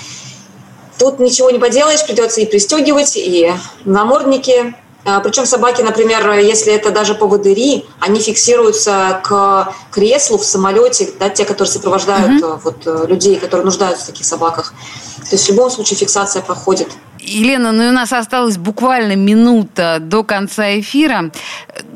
тут 0.98 1.20
ничего 1.20 1.52
не 1.52 1.60
поделаешь, 1.60 2.04
придется 2.04 2.40
и 2.40 2.46
пристегивать, 2.46 3.16
и 3.16 3.52
намордники, 3.84 4.74
Причем 5.04 5.46
собаки, 5.46 5.82
например, 5.82 6.30
если 6.38 6.72
это 6.72 6.90
даже 6.90 7.14
поводыри, 7.14 7.84
они 7.98 8.20
фиксируются 8.20 9.20
к 9.24 9.74
креслу 9.90 10.38
в 10.38 10.44
самолете, 10.44 11.10
да, 11.18 11.28
те, 11.28 11.44
которые 11.44 11.72
сопровождают 11.72 12.42
угу. 12.42 12.60
вот, 12.62 12.86
э, 12.86 13.06
людей, 13.08 13.36
которые 13.36 13.64
нуждаются 13.64 14.04
в 14.04 14.06
таких 14.06 14.24
собаках. 14.24 14.72
То 15.18 15.36
есть 15.36 15.46
в 15.46 15.50
любом 15.50 15.70
случае 15.70 15.98
фиксация 15.98 16.40
проходит. 16.40 16.88
Елена, 17.18 17.72
ну 17.72 17.84
и 17.84 17.88
у 17.88 17.92
нас 17.92 18.12
осталась 18.12 18.56
буквально 18.56 19.16
минута 19.16 19.98
до 20.00 20.22
конца 20.22 20.78
эфира. 20.78 21.32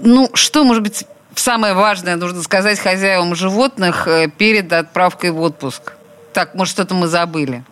Ну, 0.02 0.28
что, 0.34 0.64
может 0.64 0.82
быть, 0.82 1.04
самое 1.36 1.74
важное 1.74 2.16
нужно 2.16 2.42
сказать 2.42 2.80
хозяевам 2.80 3.36
животных 3.36 4.08
э, 4.08 4.28
перед 4.28 4.72
отправкой 4.72 5.30
в 5.30 5.40
отпуск? 5.40 5.92
Так, 6.32 6.56
может, 6.56 6.72
что-то 6.74 6.94
мы 6.94 7.06
забыли? 7.06 7.64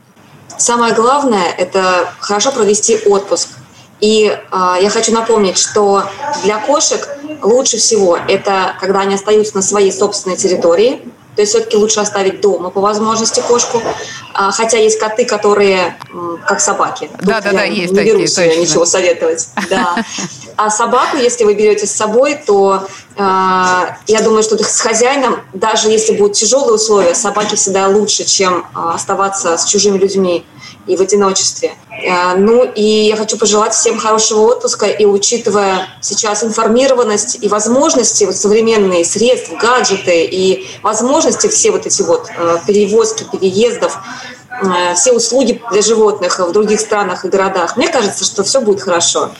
Самое 0.59 0.95
главное– 0.95 1.51
это 1.59 2.09
хорошо 2.21 2.53
провести 2.53 2.99
отпуск– 3.07 3.49
и 4.05 4.27
э, 4.27 4.77
я 4.83 4.91
хочу 4.91 5.13
напомнить, 5.13 5.57
что 5.57 6.05
для 6.43 6.59
кошек 6.59 7.09
лучше 7.43 7.79
всего 7.79 8.19
это 8.29 8.77
когда 8.79 9.01
они 9.01 9.15
остаются 9.15 9.57
на 9.57 9.63
своей 9.63 9.91
собственной 9.91 10.37
территории, 10.37 11.01
то 11.35 11.41
есть 11.41 11.53
все-таки 11.53 11.79
лучше 11.79 12.01
оставить 12.01 12.43
дома 12.43 12.69
по 12.69 12.83
возможности 12.83 13.41
кошку. 13.41 13.81
А, 14.35 14.51
хотя 14.51 14.77
есть 14.77 14.99
коты, 14.99 15.25
которые 15.25 15.97
как 16.47 16.61
собаки. 16.61 17.09
Да, 17.23 17.41
да, 17.41 17.53
да, 17.53 17.63
есть 17.63 17.93
не 17.93 17.97
такие. 17.97 18.15
берусь 18.15 18.35
точно. 18.35 18.61
ничего 18.61 18.85
советовать. 18.85 19.49
Да. 19.71 19.97
А 20.57 20.71
собаку, 20.71 21.17
если 21.17 21.45
вы 21.45 21.55
берете 21.55 21.87
с 21.87 21.91
собой, 21.91 22.39
то 22.47 22.87
э, 23.17 23.19
я 23.19 24.21
думаю, 24.23 24.43
что 24.43 24.63
с 24.63 24.81
хозяином, 24.81 25.41
даже 25.55 25.89
если 25.89 26.13
будут 26.15 26.37
тяжелые 26.37 26.75
условия, 26.75 27.15
собаке 27.15 27.57
всегда 27.57 27.89
лучше, 27.89 28.25
чем 28.25 28.59
э, 28.59 28.91
оставаться 28.95 29.57
с 29.57 29.65
чужими 29.65 29.99
людьми 29.99 30.45
и 30.87 30.97
в 30.97 31.01
одиночестве. 31.01 31.73
Э, 31.91 32.37
ну 32.37 32.65
и 32.65 32.83
я 32.83 33.17
хочу 33.17 33.39
пожелать 33.39 33.75
всем 33.75 33.99
хорошего 33.99 34.41
отпуска 34.41 34.87
и 34.87 35.05
учитывая 35.05 35.89
сейчас 36.01 36.45
информированность 36.45 37.39
и 37.41 37.49
возможности, 37.49 38.25
вот 38.25 38.37
современные 38.37 39.05
средства, 39.05 39.57
гаджеты 39.57 40.25
и 40.25 40.67
возможности 40.83 41.49
все 41.49 41.71
вот 41.71 41.87
эти 41.87 42.03
вот 42.03 42.29
э, 42.37 42.59
перевозки, 42.67 43.25
переездов, 43.31 43.99
все 44.95 45.13
услуги 45.13 45.61
для 45.71 45.83
животных 45.83 46.39
в 46.39 46.53
других 46.53 46.81
странах 46.81 47.25
и 47.25 47.29
городах. 47.29 47.77
Мне 47.77 47.89
кажется, 47.89 48.25
что 48.25 48.43
все 48.45 48.61
будет 48.61 48.81
хорошо. 48.81 49.31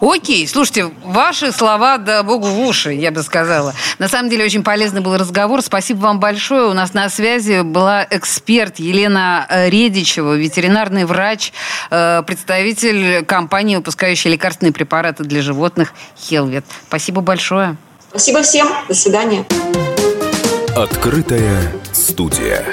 Окей, 0.00 0.46
слушайте, 0.48 0.90
ваши 1.04 1.52
слова, 1.52 1.98
да 1.98 2.22
богу 2.22 2.46
в 2.46 2.60
уши, 2.60 2.92
я 2.92 3.10
бы 3.10 3.22
сказала. 3.22 3.74
На 3.98 4.08
самом 4.08 4.30
деле, 4.30 4.44
очень 4.44 4.62
полезный 4.62 5.00
был 5.00 5.16
разговор. 5.16 5.62
Спасибо 5.62 6.00
вам 6.00 6.20
большое. 6.20 6.66
У 6.66 6.72
нас 6.72 6.94
на 6.94 7.08
связи 7.08 7.62
была 7.62 8.06
эксперт 8.10 8.78
Елена 8.78 9.46
Редичева, 9.50 10.34
ветеринарный 10.34 11.04
врач, 11.04 11.52
э, 11.90 12.22
представитель 12.26 13.24
компании, 13.24 13.76
выпускающей 13.76 14.30
лекарственные 14.30 14.72
препараты 14.72 15.24
для 15.24 15.42
животных 15.42 15.92
Хелвет. 16.16 16.64
Спасибо 16.88 17.20
большое. 17.20 17.76
Спасибо 18.10 18.42
всем. 18.42 18.68
До 18.88 18.94
свидания. 18.94 19.46
Открытая 20.76 21.72
студия. 21.92 22.64